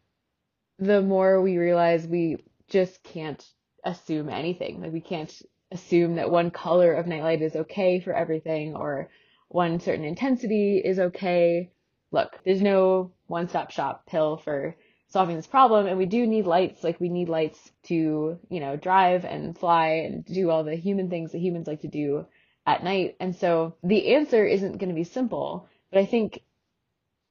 the 0.77 1.01
more 1.01 1.41
we 1.41 1.57
realize 1.57 2.05
we 2.05 2.37
just 2.69 3.01
can't 3.01 3.43
assume 3.83 4.29
anything. 4.29 4.81
Like 4.81 4.93
we 4.93 5.01
can't 5.01 5.33
assume 5.71 6.15
that 6.15 6.29
one 6.29 6.51
color 6.51 6.93
of 6.93 7.07
nightlight 7.07 7.41
is 7.41 7.55
okay 7.55 7.99
for 7.99 8.13
everything 8.13 8.75
or 8.75 9.09
one 9.47 9.79
certain 9.79 10.05
intensity 10.05 10.77
is 10.77 10.99
okay. 10.99 11.71
Look, 12.11 12.39
there's 12.45 12.61
no 12.61 13.13
one 13.25 13.49
stop 13.49 13.71
shop 13.71 14.05
pill 14.05 14.37
for 14.37 14.75
solving 15.13 15.37
this 15.37 15.47
problem 15.47 15.87
and 15.87 15.97
we 15.97 16.07
do 16.07 16.27
need 16.27 16.45
lights. 16.45 16.83
Like 16.83 16.99
we 16.99 17.09
need 17.09 17.29
lights 17.29 17.71
to 17.83 18.39
you 18.49 18.59
know 18.59 18.75
drive 18.75 19.23
and 19.25 19.57
fly 19.57 20.05
and 20.05 20.25
do 20.25 20.49
all 20.49 20.65
the 20.65 20.75
human 20.75 21.09
things 21.09 21.31
that 21.31 21.39
humans 21.39 21.67
like 21.67 21.81
to 21.81 21.87
do 21.87 22.25
at 22.65 22.83
night. 22.83 23.15
And 23.21 23.35
so 23.35 23.75
the 23.83 24.15
answer 24.15 24.45
isn't 24.45 24.79
going 24.79 24.89
to 24.89 24.95
be 24.95 25.05
simple 25.05 25.69
but 25.93 25.99
i 26.01 26.05
think 26.05 26.41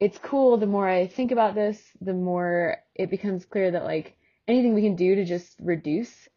it's 0.00 0.18
cool 0.18 0.56
the 0.56 0.66
more 0.66 0.88
i 0.88 1.06
think 1.06 1.32
about 1.32 1.54
this 1.54 1.78
the 2.00 2.14
more 2.14 2.76
it 2.94 3.10
becomes 3.10 3.44
clear 3.44 3.70
that 3.72 3.84
like 3.84 4.16
anything 4.48 4.74
we 4.74 4.82
can 4.82 4.96
do 4.96 5.16
to 5.16 5.24
just 5.24 5.56
reduce 5.60 6.28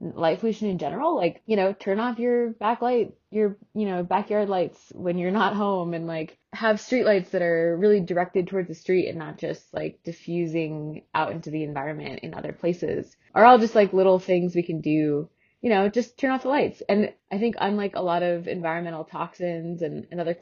light 0.00 0.40
pollution 0.40 0.68
in 0.68 0.78
general 0.78 1.14
like 1.14 1.42
you 1.46 1.56
know 1.56 1.74
turn 1.74 2.00
off 2.00 2.18
your 2.18 2.52
backlight 2.54 3.12
your 3.30 3.56
you 3.74 3.86
know 3.86 4.02
backyard 4.02 4.48
lights 4.48 4.90
when 4.94 5.18
you're 5.18 5.30
not 5.30 5.54
home 5.54 5.92
and 5.92 6.06
like 6.06 6.38
have 6.52 6.80
street 6.80 7.04
lights 7.04 7.30
that 7.30 7.42
are 7.42 7.76
really 7.76 8.00
directed 8.00 8.48
towards 8.48 8.68
the 8.68 8.74
street 8.74 9.08
and 9.08 9.18
not 9.18 9.36
just 9.36 9.62
like 9.74 10.02
diffusing 10.02 11.02
out 11.14 11.32
into 11.32 11.50
the 11.50 11.62
environment 11.64 12.20
in 12.22 12.34
other 12.34 12.52
places 12.52 13.14
are 13.34 13.44
all 13.44 13.58
just 13.58 13.74
like 13.74 13.92
little 13.92 14.18
things 14.18 14.54
we 14.54 14.62
can 14.62 14.80
do 14.80 15.28
you 15.60 15.68
know 15.68 15.88
just 15.88 16.16
turn 16.16 16.30
off 16.30 16.42
the 16.42 16.48
lights. 16.48 16.82
And 16.88 17.12
i 17.30 17.38
think 17.38 17.56
unlike 17.60 17.94
a 17.94 18.02
lot 18.02 18.22
of 18.22 18.48
environmental 18.48 19.04
toxins 19.04 19.82
and, 19.82 20.06
and 20.10 20.18
other 20.18 20.36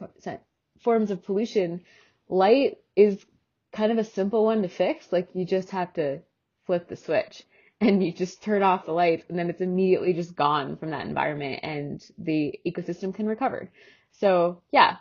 forms 0.79 1.11
of 1.11 1.23
pollution 1.23 1.81
light 2.29 2.77
is 2.95 3.25
kind 3.71 3.91
of 3.91 3.97
a 3.97 4.03
simple 4.03 4.45
one 4.45 4.61
to 4.61 4.69
fix. 4.69 5.11
Like 5.11 5.29
you 5.33 5.45
just 5.45 5.71
have 5.71 5.93
to 5.93 6.19
flip 6.65 6.87
the 6.87 6.95
switch 6.95 7.43
and 7.81 8.03
you 8.03 8.11
just 8.11 8.43
turn 8.43 8.63
off 8.63 8.85
the 8.85 8.91
lights 8.91 9.29
and 9.29 9.37
then 9.37 9.49
it's 9.49 9.61
immediately 9.61 10.13
just 10.13 10.35
gone 10.35 10.77
from 10.77 10.91
that 10.91 11.05
environment 11.05 11.59
and 11.63 12.03
the 12.17 12.59
ecosystem 12.65 13.13
can 13.13 13.25
recover. 13.25 13.71
So 14.11 14.61
yeah, 14.71 14.97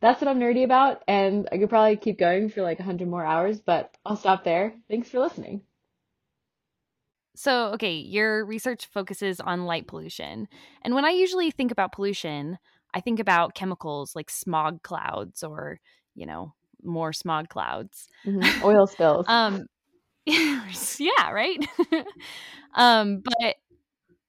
that's 0.00 0.20
what 0.20 0.28
I'm 0.28 0.38
nerdy 0.38 0.64
about. 0.64 1.02
And 1.08 1.48
I 1.50 1.58
could 1.58 1.70
probably 1.70 1.96
keep 1.96 2.18
going 2.18 2.48
for 2.48 2.62
like 2.62 2.78
100 2.78 3.08
more 3.08 3.24
hours, 3.24 3.60
but 3.60 3.96
I'll 4.04 4.16
stop 4.16 4.44
there. 4.44 4.74
Thanks 4.88 5.08
for 5.08 5.18
listening. 5.18 5.62
So, 7.36 7.68
okay, 7.68 7.94
your 7.94 8.44
research 8.44 8.86
focuses 8.86 9.40
on 9.40 9.64
light 9.64 9.86
pollution. 9.86 10.48
And 10.82 10.94
when 10.94 11.04
I 11.04 11.10
usually 11.10 11.50
think 11.50 11.70
about 11.70 11.92
pollution, 11.92 12.58
I 12.92 13.00
think 13.00 13.20
about 13.20 13.54
chemicals 13.54 14.14
like 14.14 14.28
smog 14.28 14.82
clouds 14.82 15.42
or, 15.42 15.80
you 16.14 16.26
know, 16.26 16.54
more 16.82 17.12
smog 17.12 17.48
clouds. 17.48 18.08
Mm-hmm. 18.26 18.64
Oil 18.64 18.86
spills. 18.86 19.26
um 19.28 19.66
yeah, 20.98 21.30
right? 21.30 21.58
um 22.74 23.22
but 23.24 23.56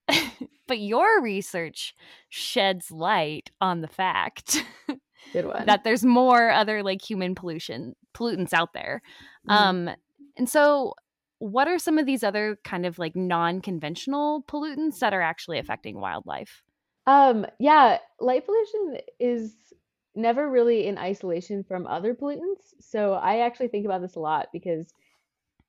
but 0.66 0.78
your 0.78 1.22
research 1.22 1.94
sheds 2.28 2.90
light 2.90 3.50
on 3.60 3.80
the 3.80 3.88
fact 3.88 4.64
Good 5.32 5.46
one. 5.46 5.66
that 5.66 5.84
there's 5.84 6.04
more 6.04 6.50
other 6.50 6.82
like 6.82 7.02
human 7.02 7.34
pollution 7.34 7.94
pollutants 8.14 8.52
out 8.52 8.72
there. 8.72 9.02
Mhm. 9.48 9.54
Um 9.54 9.90
and 10.36 10.48
so 10.48 10.94
what 11.38 11.66
are 11.66 11.78
some 11.78 11.98
of 11.98 12.06
these 12.06 12.22
other 12.22 12.56
kind 12.62 12.86
of 12.86 12.98
like 13.00 13.16
non-conventional 13.16 14.44
pollutants 14.44 15.00
that 15.00 15.12
are 15.12 15.20
actually 15.20 15.58
affecting 15.58 16.00
wildlife? 16.00 16.62
Um, 17.06 17.46
yeah, 17.58 17.98
light 18.20 18.46
pollution 18.46 18.98
is 19.18 19.72
never 20.14 20.48
really 20.48 20.86
in 20.86 20.98
isolation 20.98 21.64
from 21.64 21.86
other 21.88 22.14
pollutants. 22.14 22.74
So 22.80 23.14
I 23.14 23.40
actually 23.40 23.68
think 23.68 23.86
about 23.86 24.02
this 24.02 24.14
a 24.14 24.20
lot 24.20 24.50
because 24.52 24.94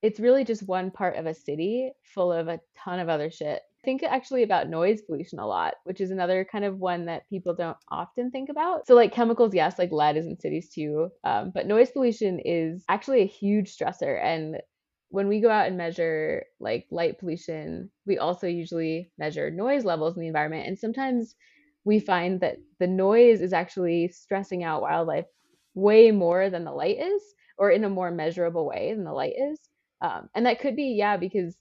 it's 0.04 0.20
really 0.20 0.44
just 0.44 0.68
one 0.68 0.92
part 0.92 1.16
of 1.16 1.26
a 1.26 1.34
city 1.34 1.94
full 2.04 2.32
of 2.32 2.50
a 2.50 2.60
ton 2.78 3.00
of 3.00 3.08
other 3.08 3.32
shit. 3.32 3.62
Think 3.86 4.04
actually 4.04 4.44
about 4.44 4.70
noise 4.70 5.02
pollution 5.02 5.40
a 5.40 5.48
lot, 5.48 5.76
which 5.86 6.02
is 6.02 6.12
another 6.12 6.46
kind 6.50 6.66
of 6.66 6.78
one 6.78 7.06
that 7.06 7.28
people 7.30 7.56
don't 7.56 7.78
often 7.90 8.30
think 8.30 8.50
about. 8.50 8.86
So, 8.86 8.96
like 8.96 9.14
chemicals, 9.14 9.56
yes, 9.56 9.80
like 9.80 9.92
lead 9.94 10.18
is 10.18 10.26
in 10.26 10.38
cities 10.40 10.70
too, 10.70 11.10
um, 11.24 11.52
but 11.56 11.68
noise 11.68 11.90
pollution 11.90 12.40
is 12.44 12.84
actually 12.90 13.22
a 13.22 13.28
huge 13.28 13.76
stressor. 13.76 14.22
And 14.22 14.58
when 15.10 15.30
we 15.30 15.40
go 15.40 15.50
out 15.50 15.68
and 15.68 15.78
measure 15.78 16.46
like 16.60 16.86
light 16.92 17.18
pollution, 17.18 17.90
we 18.06 18.18
also 18.18 18.48
usually 18.48 19.10
measure 19.18 19.50
noise 19.52 19.86
levels 19.86 20.16
in 20.16 20.22
the 20.22 20.28
environment. 20.28 20.68
And 20.68 20.78
sometimes 20.78 21.36
we 21.86 22.00
find 22.00 22.42
that 22.42 22.58
the 22.80 22.88
noise 22.88 23.42
is 23.42 23.54
actually 23.54 24.10
stressing 24.10 24.64
out 24.66 24.82
wildlife 24.82 25.26
way 25.76 26.12
more 26.12 26.50
than 26.50 26.66
the 26.66 26.72
light 26.72 27.00
is, 27.00 27.22
or 27.58 27.72
in 27.72 27.86
a 27.86 27.90
more 27.90 28.12
measurable 28.12 28.66
way 28.66 28.94
than 28.94 29.06
the 29.06 29.14
light 29.14 29.36
is. 29.38 29.60
Um, 30.04 30.30
and 30.36 30.46
that 30.46 30.60
could 30.60 30.76
be, 30.76 30.94
yeah, 30.98 31.18
because 31.18 31.56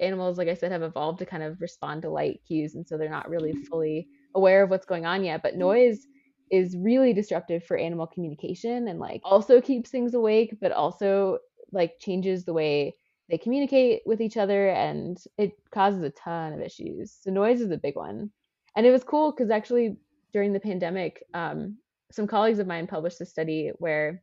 animals, 0.00 0.38
like 0.38 0.48
I 0.48 0.54
said, 0.54 0.72
have 0.72 0.82
evolved 0.82 1.18
to 1.18 1.26
kind 1.26 1.42
of 1.42 1.60
respond 1.60 2.02
to 2.02 2.10
light 2.10 2.40
cues. 2.46 2.76
And 2.76 2.86
so 2.86 2.96
they're 2.96 3.10
not 3.10 3.28
really 3.28 3.52
fully 3.68 4.08
aware 4.34 4.62
of 4.62 4.70
what's 4.70 4.86
going 4.86 5.04
on 5.04 5.24
yet. 5.24 5.42
But 5.42 5.56
noise 5.56 6.06
is 6.50 6.76
really 6.76 7.12
disruptive 7.12 7.64
for 7.64 7.76
animal 7.76 8.06
communication 8.06 8.88
and 8.88 8.98
like 8.98 9.20
also 9.24 9.60
keeps 9.60 9.90
things 9.90 10.14
awake, 10.14 10.56
but 10.60 10.70
also 10.72 11.38
like 11.72 11.98
changes 11.98 12.44
the 12.44 12.52
way 12.52 12.94
they 13.28 13.38
communicate 13.38 14.02
with 14.06 14.20
each 14.20 14.36
other 14.36 14.68
and 14.68 15.18
it 15.38 15.52
causes 15.70 16.02
a 16.02 16.10
ton 16.10 16.52
of 16.52 16.60
issues. 16.60 17.16
So 17.20 17.30
noise 17.30 17.60
is 17.60 17.70
a 17.70 17.78
big 17.78 17.96
one. 17.96 18.30
And 18.76 18.86
it 18.86 18.90
was 18.90 19.04
cool 19.04 19.32
because 19.32 19.50
actually 19.50 19.96
during 20.32 20.52
the 20.52 20.60
pandemic, 20.60 21.24
um, 21.34 21.78
some 22.10 22.26
colleagues 22.26 22.58
of 22.58 22.66
mine 22.66 22.86
published 22.86 23.20
a 23.20 23.26
study 23.26 23.72
where 23.78 24.22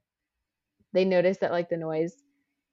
they 0.93 1.05
noticed 1.05 1.41
that 1.41 1.51
like 1.51 1.69
the 1.69 1.77
noise 1.77 2.15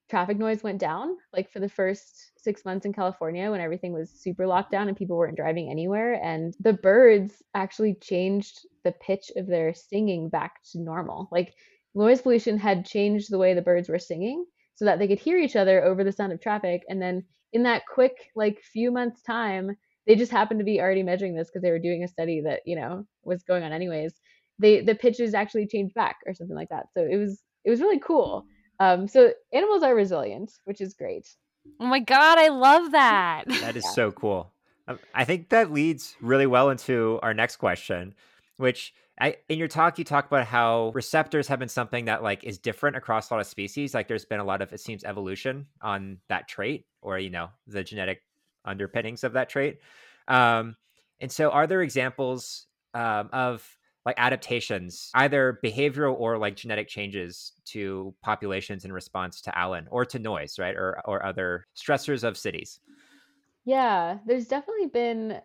traffic 0.09 0.39
noise 0.39 0.63
went 0.63 0.79
down 0.79 1.17
like 1.33 1.51
for 1.51 1.61
the 1.61 1.69
first 1.69 2.33
six 2.37 2.65
months 2.65 2.87
in 2.87 2.93
california 2.93 3.51
when 3.51 3.61
everything 3.61 3.93
was 3.93 4.11
super 4.11 4.47
locked 4.47 4.71
down 4.71 4.89
and 4.89 4.97
people 4.97 5.17
weren't 5.17 5.37
driving 5.37 5.69
anywhere 5.69 6.21
and 6.23 6.55
the 6.61 6.73
birds 6.73 7.43
actually 7.55 7.95
changed 7.95 8.67
the 8.85 8.93
pitch 8.93 9.33
of 9.37 9.49
their 9.49 9.75
singing 9.75 10.29
back 10.29 10.63
to 10.71 10.79
normal. 10.79 11.29
Like 11.33 11.55
noise 11.97 12.23
pollution 12.23 12.57
had 12.57 12.87
changed 12.87 13.33
the 13.33 13.39
way 13.39 13.53
the 13.53 13.61
birds 13.61 13.89
were 13.89 13.99
singing 13.99 14.47
so 14.77 14.85
that 14.85 15.01
they 15.01 15.09
could 15.09 15.19
hear 15.19 15.39
each 15.39 15.57
other 15.57 15.83
over 15.85 16.05
the 16.05 16.13
sound 16.13 16.33
of 16.33 16.41
traffic 16.41 16.83
and 16.89 17.03
then 17.03 17.25
in 17.53 17.65
that 17.65 17.83
quick 17.93 18.31
like 18.37 18.63
few 18.63 18.93
months 18.93 19.23
time 19.23 19.77
they 20.07 20.15
just 20.15 20.31
happened 20.31 20.61
to 20.61 20.65
be 20.65 20.81
already 20.81 21.03
measuring 21.03 21.35
this 21.35 21.49
because 21.49 21.63
they 21.63 21.71
were 21.71 21.81
doing 21.81 22.05
a 22.05 22.09
study 22.09 22.41
that 22.41 22.61
you 22.65 22.77
know 22.77 23.05
was 23.25 23.43
going 23.43 23.65
on 23.65 23.73
anyways 23.73 24.21
they 24.59 24.81
the 24.83 24.95
pitches 24.95 25.35
actually 25.35 25.67
changed 25.67 25.95
back 25.95 26.17
or 26.27 26.35
something 26.35 26.57
like 26.57 26.69
that. 26.71 26.87
So 26.95 27.03
it 27.03 27.17
was 27.17 27.43
it 27.65 27.71
was 27.71 27.81
really 27.81 27.99
cool 27.99 28.47
um, 28.81 29.09
so 29.09 29.33
animals 29.53 29.83
are 29.83 29.95
resilient, 29.95 30.53
which 30.65 30.81
is 30.81 30.95
great. 30.95 31.29
Oh 31.81 31.87
my 31.87 32.01
god, 32.01 32.39
I 32.39 32.49
love 32.49 32.93
that. 32.93 33.45
That 33.61 33.77
is 33.77 33.85
Yeah. 33.85 33.91
so 33.91 34.13
cool. 34.13 34.53
Um, 34.89 34.99
I 35.15 35.25
think 35.25 35.49
that 35.51 35.73
leads 35.73 36.15
really 36.21 36.47
well 36.47 36.71
into 36.71 37.19
our 37.23 37.35
next 37.35 37.57
question, 37.57 38.15
which 38.57 38.95
I, 39.19 39.37
in 39.49 39.59
your 39.59 39.69
talk 39.69 39.99
you 39.99 40.05
talk 40.05 40.27
about 40.27 40.47
how 40.47 40.93
receptors 40.95 41.49
have 41.49 41.59
been 41.59 41.69
something 41.69 42.05
that 42.05 42.23
like 42.23 42.45
is 42.45 42.59
different 42.59 42.97
across 42.97 43.31
a 43.31 43.35
lot 43.35 43.41
of 43.41 43.47
species. 43.47 43.95
Like 43.95 44.09
there's 44.09 44.25
been 44.25 44.41
a 44.41 44.45
lot 44.45 44.63
of 44.63 44.73
it 44.73 44.81
seems 44.81 45.05
evolution 45.05 45.67
on 45.81 46.19
that 46.29 46.49
trait, 46.49 46.87
or 47.03 47.19
you 47.19 47.31
know 47.31 47.49
the 47.67 47.83
genetic 47.83 48.23
underpinnings 48.65 49.25
of 49.25 49.33
that 49.33 49.49
trait. 49.49 49.79
Um, 50.29 50.77
and 51.21 51.33
so, 51.33 51.51
are 51.51 51.67
there 51.67 51.83
examples 51.83 52.67
um, 52.95 53.31
of 53.33 53.67
like 54.07 54.17
adaptations, 54.19 55.11
either 55.15 55.59
behavioral 55.65 56.15
or 56.19 56.39
like 56.39 56.57
genetic 56.57 56.89
changes 56.89 57.53
to 57.67 58.15
populations 58.23 58.85
in 58.85 58.93
response 58.93 59.41
to 59.43 59.59
ALAN 59.59 59.89
or 59.91 60.05
to 60.07 60.19
noise, 60.21 60.59
right, 60.59 60.77
or 60.77 61.03
or 61.05 61.27
other 61.27 61.67
stressors 61.77 62.23
of 62.23 62.39
cities? 62.39 62.81
Yeah, 63.65 64.19
there's 64.25 64.47
definitely 64.47 64.87
been. 64.87 65.41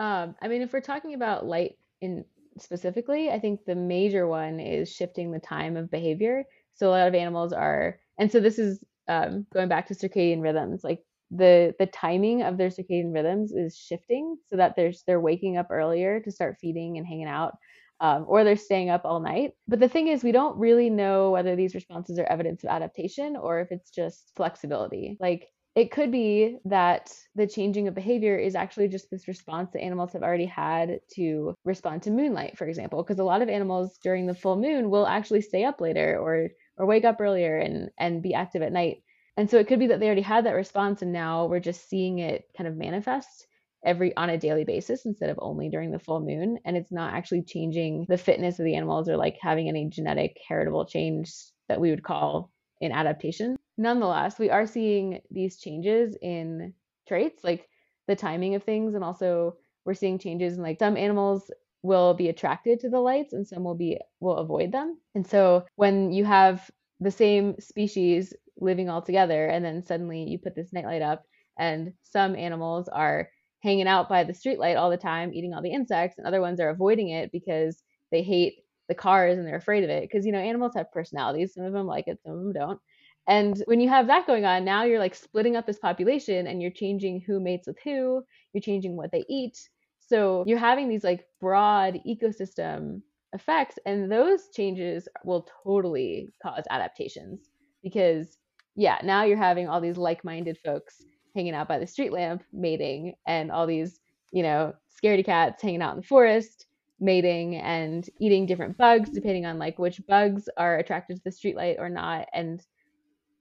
Um, 0.00 0.34
I 0.42 0.48
mean, 0.48 0.62
if 0.62 0.72
we're 0.72 0.80
talking 0.80 1.14
about 1.14 1.46
light 1.46 1.78
in 2.00 2.24
specifically, 2.58 3.30
I 3.30 3.38
think 3.38 3.64
the 3.64 3.76
major 3.76 4.26
one 4.26 4.58
is 4.58 4.92
shifting 4.92 5.30
the 5.30 5.38
time 5.38 5.76
of 5.76 5.90
behavior. 5.90 6.44
So 6.74 6.88
a 6.88 6.90
lot 6.90 7.08
of 7.08 7.14
animals 7.14 7.52
are, 7.52 8.00
and 8.18 8.32
so 8.32 8.40
this 8.40 8.58
is 8.58 8.84
um, 9.08 9.46
going 9.52 9.68
back 9.68 9.86
to 9.86 9.94
circadian 9.94 10.42
rhythms. 10.42 10.82
Like 10.82 11.04
the 11.30 11.74
the 11.78 11.86
timing 11.86 12.42
of 12.42 12.58
their 12.58 12.68
circadian 12.68 13.14
rhythms 13.14 13.52
is 13.52 13.76
shifting, 13.76 14.38
so 14.48 14.56
that 14.56 14.74
they're 14.74 14.92
they're 15.06 15.20
waking 15.20 15.56
up 15.56 15.68
earlier 15.70 16.18
to 16.20 16.32
start 16.32 16.58
feeding 16.60 16.98
and 16.98 17.06
hanging 17.06 17.28
out, 17.28 17.54
um, 18.02 18.24
or 18.26 18.42
they're 18.42 18.56
staying 18.56 18.90
up 18.90 19.02
all 19.04 19.20
night. 19.20 19.52
But 19.68 19.78
the 19.78 19.88
thing 19.88 20.08
is, 20.08 20.24
we 20.24 20.32
don't 20.32 20.58
really 20.58 20.90
know 20.90 21.30
whether 21.30 21.54
these 21.54 21.74
responses 21.74 22.18
are 22.18 22.24
evidence 22.24 22.64
of 22.64 22.70
adaptation 22.70 23.36
or 23.36 23.60
if 23.60 23.70
it's 23.70 23.90
just 23.90 24.32
flexibility. 24.36 25.16
Like 25.20 25.48
it 25.76 25.92
could 25.92 26.10
be 26.10 26.58
that 26.64 27.14
the 27.36 27.46
changing 27.46 27.86
of 27.86 27.94
behavior 27.94 28.36
is 28.36 28.56
actually 28.56 28.88
just 28.88 29.08
this 29.08 29.28
response 29.28 29.70
that 29.72 29.82
animals 29.82 30.12
have 30.12 30.24
already 30.24 30.46
had 30.46 30.98
to 31.14 31.54
respond 31.64 32.02
to 32.02 32.10
moonlight, 32.10 32.58
for 32.58 32.66
example, 32.66 33.02
because 33.04 33.20
a 33.20 33.24
lot 33.24 33.40
of 33.40 33.48
animals 33.48 33.96
during 34.02 34.26
the 34.26 34.34
full 34.34 34.56
moon 34.56 34.90
will 34.90 35.06
actually 35.06 35.40
stay 35.40 35.64
up 35.64 35.80
later 35.80 36.18
or 36.18 36.50
or 36.76 36.86
wake 36.86 37.04
up 37.04 37.20
earlier 37.20 37.56
and 37.56 37.88
and 37.98 38.20
be 38.20 38.34
active 38.34 38.62
at 38.62 38.72
night. 38.72 39.04
And 39.36 39.48
so 39.48 39.58
it 39.58 39.68
could 39.68 39.78
be 39.78 39.86
that 39.86 40.00
they 40.00 40.06
already 40.06 40.22
had 40.22 40.44
that 40.44 40.52
response 40.52 41.02
and 41.02 41.12
now 41.12 41.46
we're 41.46 41.60
just 41.60 41.88
seeing 41.88 42.18
it 42.18 42.44
kind 42.56 42.66
of 42.66 42.76
manifest 42.76 43.46
every 43.84 44.14
on 44.16 44.30
a 44.30 44.38
daily 44.38 44.64
basis 44.64 45.06
instead 45.06 45.30
of 45.30 45.38
only 45.42 45.68
during 45.68 45.90
the 45.90 45.98
full 45.98 46.20
moon 46.20 46.58
and 46.64 46.76
it's 46.76 46.92
not 46.92 47.14
actually 47.14 47.42
changing 47.42 48.06
the 48.08 48.18
fitness 48.18 48.58
of 48.58 48.64
the 48.64 48.74
animals 48.74 49.08
or 49.08 49.16
like 49.16 49.36
having 49.40 49.68
any 49.68 49.88
genetic 49.88 50.38
heritable 50.48 50.84
change 50.84 51.32
that 51.68 51.80
we 51.80 51.90
would 51.90 52.02
call 52.02 52.50
an 52.80 52.92
adaptation. 52.92 53.56
Nonetheless 53.78 54.38
we 54.38 54.50
are 54.50 54.66
seeing 54.66 55.20
these 55.30 55.58
changes 55.58 56.16
in 56.20 56.72
traits 57.08 57.42
like 57.42 57.68
the 58.06 58.16
timing 58.16 58.54
of 58.54 58.62
things 58.62 58.94
and 58.94 59.04
also 59.04 59.56
we're 59.84 59.94
seeing 59.94 60.18
changes 60.18 60.56
in 60.56 60.62
like 60.62 60.78
some 60.78 60.96
animals 60.96 61.50
will 61.82 62.14
be 62.14 62.28
attracted 62.28 62.78
to 62.80 62.88
the 62.88 63.00
lights 63.00 63.32
and 63.32 63.46
some 63.46 63.64
will 63.64 63.74
be 63.74 63.98
will 64.20 64.36
avoid 64.36 64.70
them. 64.70 64.98
And 65.14 65.26
so 65.26 65.64
when 65.76 66.12
you 66.12 66.24
have 66.24 66.70
the 67.00 67.10
same 67.10 67.58
species 67.58 68.32
living 68.56 68.88
all 68.88 69.02
together 69.02 69.46
and 69.48 69.64
then 69.64 69.84
suddenly 69.84 70.22
you 70.22 70.38
put 70.38 70.54
this 70.54 70.72
nightlight 70.72 71.02
up 71.02 71.24
and 71.58 71.92
some 72.02 72.36
animals 72.36 72.88
are 72.88 73.28
hanging 73.62 73.86
out 73.86 74.08
by 74.08 74.24
the 74.24 74.32
streetlight 74.32 74.76
all 74.76 74.90
the 74.90 74.96
time 74.96 75.32
eating 75.32 75.54
all 75.54 75.62
the 75.62 75.72
insects 75.72 76.18
and 76.18 76.26
other 76.26 76.40
ones 76.40 76.60
are 76.60 76.70
avoiding 76.70 77.10
it 77.10 77.30
because 77.30 77.82
they 78.10 78.22
hate 78.22 78.64
the 78.88 78.94
cars 78.94 79.38
and 79.38 79.46
they're 79.46 79.56
afraid 79.56 79.84
of 79.84 79.90
it. 79.90 80.02
Because 80.02 80.26
you 80.26 80.32
know 80.32 80.38
animals 80.38 80.72
have 80.76 80.92
personalities. 80.92 81.54
Some 81.54 81.64
of 81.64 81.72
them 81.72 81.86
like 81.86 82.08
it 82.08 82.18
some 82.24 82.32
of 82.32 82.38
them 82.42 82.52
don't. 82.52 82.80
And 83.28 83.62
when 83.66 83.80
you 83.80 83.88
have 83.88 84.08
that 84.08 84.26
going 84.26 84.44
on 84.44 84.64
now 84.64 84.82
you're 84.84 84.98
like 84.98 85.14
splitting 85.14 85.56
up 85.56 85.66
this 85.66 85.78
population 85.78 86.46
and 86.48 86.60
you're 86.60 86.72
changing 86.72 87.22
who 87.26 87.40
mates 87.40 87.68
with 87.68 87.78
who 87.84 88.22
you're 88.52 88.60
changing 88.60 88.96
what 88.96 89.12
they 89.12 89.24
eat. 89.28 89.68
So 90.00 90.44
you're 90.46 90.58
having 90.58 90.88
these 90.88 91.04
like 91.04 91.24
broad 91.40 92.00
ecosystem 92.06 93.00
effects 93.32 93.78
and 93.86 94.10
those 94.10 94.48
changes 94.54 95.08
will 95.24 95.48
totally 95.64 96.32
cause 96.42 96.64
adaptations 96.68 97.48
because 97.82 98.36
yeah 98.74 98.98
now 99.02 99.24
you're 99.24 99.38
having 99.38 99.68
all 99.68 99.80
these 99.80 99.96
like-minded 99.96 100.58
folks 100.62 101.02
hanging 101.34 101.54
out 101.54 101.68
by 101.68 101.78
the 101.78 101.86
street 101.86 102.12
lamp 102.12 102.42
mating 102.52 103.14
and 103.26 103.50
all 103.50 103.66
these 103.66 104.00
you 104.30 104.42
know 104.42 104.74
scaredy 105.02 105.24
cats 105.24 105.62
hanging 105.62 105.82
out 105.82 105.94
in 105.94 106.00
the 106.00 106.06
forest 106.06 106.66
mating 107.00 107.56
and 107.56 108.08
eating 108.20 108.46
different 108.46 108.76
bugs 108.76 109.10
depending 109.10 109.44
on 109.46 109.58
like 109.58 109.78
which 109.78 110.00
bugs 110.06 110.48
are 110.56 110.78
attracted 110.78 111.16
to 111.16 111.22
the 111.24 111.30
streetlight 111.30 111.78
or 111.78 111.88
not 111.88 112.26
and 112.32 112.64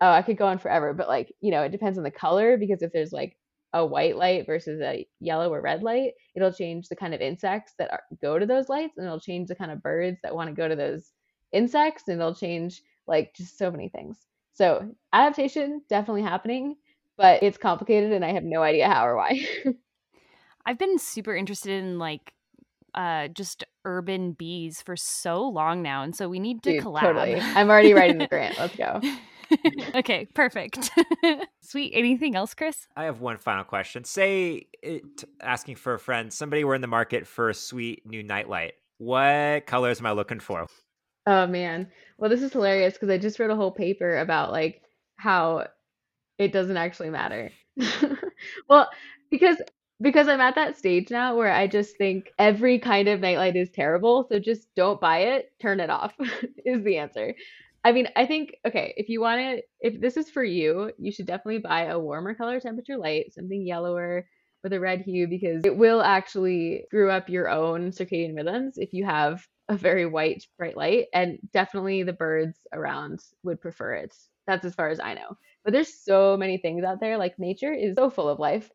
oh 0.01 0.09
i 0.09 0.21
could 0.21 0.37
go 0.37 0.47
on 0.47 0.57
forever 0.57 0.93
but 0.93 1.07
like 1.07 1.33
you 1.41 1.51
know 1.51 1.61
it 1.61 1.71
depends 1.71 1.97
on 1.97 2.03
the 2.03 2.11
color 2.11 2.57
because 2.57 2.81
if 2.81 2.91
there's 2.91 3.13
like 3.13 3.37
a 3.73 3.85
white 3.85 4.17
light 4.17 4.45
versus 4.45 4.81
a 4.81 5.07
yellow 5.19 5.51
or 5.53 5.61
red 5.61 5.81
light 5.81 6.11
it'll 6.35 6.51
change 6.51 6.89
the 6.89 6.95
kind 6.95 7.13
of 7.13 7.21
insects 7.21 7.73
that 7.77 7.91
are, 7.91 8.03
go 8.21 8.37
to 8.37 8.45
those 8.45 8.67
lights 8.67 8.97
and 8.97 9.05
it'll 9.05 9.19
change 9.19 9.47
the 9.47 9.55
kind 9.55 9.71
of 9.71 9.81
birds 9.81 10.19
that 10.23 10.35
want 10.35 10.49
to 10.49 10.55
go 10.55 10.67
to 10.67 10.75
those 10.75 11.13
insects 11.51 12.07
and 12.07 12.19
it'll 12.19 12.35
change 12.35 12.81
like 13.07 13.33
just 13.35 13.57
so 13.57 13.71
many 13.71 13.89
things. 13.89 14.25
So 14.53 14.93
adaptation 15.13 15.81
definitely 15.89 16.23
happening, 16.23 16.75
but 17.17 17.43
it's 17.43 17.57
complicated 17.57 18.11
and 18.11 18.23
I 18.25 18.33
have 18.33 18.43
no 18.43 18.61
idea 18.61 18.87
how 18.87 19.05
or 19.05 19.15
why. 19.15 19.45
I've 20.65 20.77
been 20.77 20.97
super 20.99 21.35
interested 21.35 21.71
in 21.71 21.99
like 21.99 22.33
uh 22.93 23.29
just 23.29 23.63
urban 23.85 24.33
bees 24.33 24.81
for 24.81 24.95
so 24.97 25.47
long 25.47 25.81
now 25.81 26.03
and 26.03 26.13
so 26.15 26.27
we 26.27 26.39
need 26.39 26.61
to 26.63 26.73
Dude, 26.73 26.83
collab. 26.83 27.01
totally. 27.01 27.39
I'm 27.39 27.69
already 27.69 27.93
writing 27.93 28.17
the 28.17 28.27
grant. 28.27 28.57
Let's 28.57 28.75
go. 28.75 29.01
okay, 29.95 30.25
perfect. 30.33 30.91
Sweet. 31.61 31.91
Anything 31.93 32.35
else, 32.35 32.53
Chris? 32.53 32.87
I 32.95 33.05
have 33.05 33.19
one 33.21 33.37
final 33.37 33.63
question. 33.63 34.03
Say, 34.03 34.67
it, 34.81 35.03
asking 35.41 35.75
for 35.75 35.93
a 35.93 35.99
friend, 35.99 36.31
somebody 36.31 36.63
were 36.63 36.75
in 36.75 36.81
the 36.81 36.87
market 36.87 37.27
for 37.27 37.49
a 37.49 37.53
sweet 37.53 38.05
new 38.05 38.23
nightlight. 38.23 38.73
What 38.97 39.65
colors 39.65 39.99
am 39.99 40.05
I 40.05 40.11
looking 40.11 40.39
for? 40.39 40.67
Oh 41.27 41.47
man. 41.47 41.87
Well, 42.17 42.29
this 42.29 42.41
is 42.41 42.53
hilarious 42.53 42.93
because 42.93 43.09
I 43.09 43.17
just 43.17 43.39
wrote 43.39 43.51
a 43.51 43.55
whole 43.55 43.71
paper 43.71 44.19
about 44.19 44.51
like 44.51 44.81
how 45.17 45.67
it 46.41 46.51
doesn't 46.51 46.77
actually 46.77 47.09
matter. 47.09 47.51
well, 48.69 48.89
because 49.29 49.57
because 50.01 50.27
I'm 50.27 50.41
at 50.41 50.55
that 50.55 50.77
stage 50.77 51.11
now 51.11 51.35
where 51.35 51.51
I 51.51 51.67
just 51.67 51.95
think 51.97 52.31
every 52.39 52.79
kind 52.79 53.07
of 53.07 53.19
nightlight 53.19 53.55
is 53.55 53.69
terrible, 53.69 54.25
so 54.27 54.39
just 54.39 54.67
don't 54.75 54.99
buy 54.99 55.19
it, 55.19 55.51
turn 55.61 55.79
it 55.79 55.91
off 55.91 56.13
is 56.65 56.83
the 56.83 56.97
answer. 56.97 57.35
I 57.83 57.91
mean, 57.91 58.07
I 58.15 58.25
think 58.25 58.55
okay, 58.67 58.93
if 58.97 59.09
you 59.09 59.21
want 59.21 59.41
it, 59.41 59.65
if 59.79 60.01
this 60.01 60.17
is 60.17 60.29
for 60.29 60.43
you, 60.43 60.91
you 60.97 61.11
should 61.11 61.27
definitely 61.27 61.59
buy 61.59 61.85
a 61.85 61.99
warmer 61.99 62.33
color 62.33 62.59
temperature 62.59 62.97
light, 62.97 63.33
something 63.33 63.65
yellower 63.65 64.27
with 64.63 64.73
a 64.73 64.79
red 64.79 65.01
hue 65.01 65.27
because 65.27 65.63
it 65.65 65.75
will 65.75 66.01
actually 66.01 66.83
screw 66.87 67.09
up 67.09 67.29
your 67.29 67.49
own 67.49 67.91
circadian 67.91 68.35
rhythms 68.35 68.77
if 68.77 68.93
you 68.93 69.05
have 69.05 69.47
a 69.69 69.77
very 69.77 70.05
white 70.05 70.45
bright 70.57 70.77
light 70.77 71.07
and 71.13 71.39
definitely 71.53 72.03
the 72.03 72.13
birds 72.13 72.59
around 72.73 73.19
would 73.43 73.61
prefer 73.61 73.93
it. 73.93 74.15
That's 74.45 74.65
as 74.65 74.75
far 74.75 74.89
as 74.89 74.99
I 74.99 75.13
know. 75.13 75.37
But 75.63 75.73
there's 75.73 75.93
so 75.93 76.37
many 76.37 76.57
things 76.57 76.83
out 76.83 76.99
there 76.99 77.17
like 77.17 77.37
nature 77.37 77.73
is 77.73 77.95
so 77.95 78.09
full 78.09 78.27
of 78.29 78.39
life. 78.39 78.69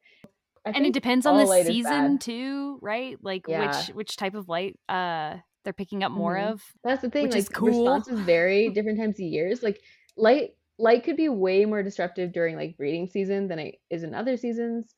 I 0.64 0.70
and 0.70 0.84
it 0.86 0.92
depends 0.92 1.26
on 1.26 1.36
the 1.36 1.64
season 1.64 2.18
too, 2.18 2.78
right? 2.82 3.16
Like 3.22 3.46
Yeah. 3.48 3.66
which 3.86 3.94
which 3.94 4.16
type 4.16 4.34
of 4.34 4.48
light 4.48 4.78
uh 4.88 5.36
they're 5.64 5.72
picking 5.72 6.02
up 6.04 6.12
more 6.12 6.36
Mhm. 6.36 6.52
of. 6.52 6.62
That's 6.84 7.02
the 7.02 7.10
thing. 7.10 7.24
which 7.24 7.32
like 7.32 7.38
is 7.40 7.48
cool. 7.48 7.66
responses 7.68 8.20
vary 8.20 8.68
different 8.74 8.98
times 8.98 9.16
of 9.16 9.20
years. 9.26 9.62
Like 9.62 9.80
light 10.16 10.50
light 10.78 11.04
could 11.04 11.16
be 11.16 11.28
way 11.28 11.64
more 11.64 11.82
disruptive 11.82 12.32
during 12.32 12.54
like 12.56 12.76
breeding 12.76 13.06
season 13.08 13.48
than 13.48 13.58
it 13.58 13.76
is 13.90 14.02
in 14.02 14.14
other 14.14 14.36
seasons. 14.36 14.94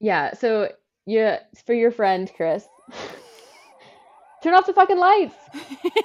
Yeah, 0.00 0.32
so 0.34 0.70
yeah, 1.06 1.40
for 1.66 1.74
your 1.74 1.90
friend 1.90 2.30
Chris, 2.36 2.66
turn 4.42 4.54
off 4.54 4.66
the 4.66 4.72
fucking 4.72 4.98
lights. 4.98 5.34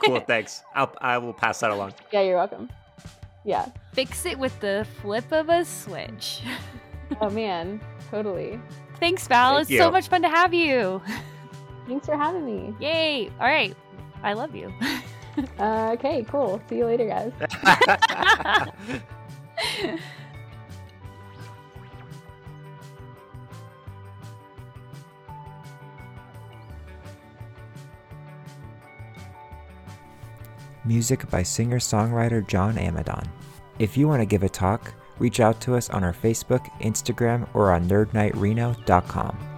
Cool, 0.06 0.20
thanks. 0.28 0.64
I'll, 0.76 0.94
I 1.02 1.18
will 1.18 1.34
pass 1.34 1.60
that 1.62 1.72
along. 1.72 1.94
Yeah, 2.12 2.22
you're 2.22 2.36
welcome. 2.38 2.70
Yeah. 3.48 3.66
Fix 3.94 4.26
it 4.26 4.38
with 4.38 4.60
the 4.60 4.86
flip 5.02 5.32
of 5.32 5.50
a 5.50 5.66
switch. 5.66 6.42
Oh 7.22 7.30
man, 7.30 7.80
totally. 8.12 8.60
Thanks, 9.00 9.26
Val. 9.30 9.54
Thank 9.54 9.62
it's 9.62 9.72
you. 9.72 9.78
so 9.78 9.90
much 9.90 10.10
fun 10.10 10.22
to 10.24 10.28
have 10.28 10.54
you. 10.54 11.02
Thanks 11.88 12.06
for 12.06 12.18
having 12.18 12.46
me. 12.46 12.76
Yay. 12.82 13.30
All 13.40 13.48
right. 13.48 13.74
I 14.22 14.34
love 14.34 14.54
you. 14.56 14.74
Uh, 15.60 15.92
okay, 15.94 16.26
cool. 16.28 16.60
See 16.68 16.78
you 16.78 16.86
later, 16.88 17.08
guys. 17.08 17.32
Music 30.86 31.30
by 31.30 31.44
singer 31.44 31.78
songwriter 31.78 32.48
John 32.48 32.78
Amadon. 32.78 33.28
If 33.80 33.96
you 33.96 34.08
want 34.08 34.22
to 34.22 34.26
give 34.26 34.44
a 34.44 34.50
talk, 34.50 34.94
reach 35.20 35.40
out 35.40 35.62
to 35.62 35.76
us 35.76 35.90
on 35.90 36.04
our 36.04 36.14
Facebook, 36.14 36.66
Instagram, 36.82 37.48
or 37.54 37.72
on 37.72 37.88
nerdnightreno.com. 37.88 39.57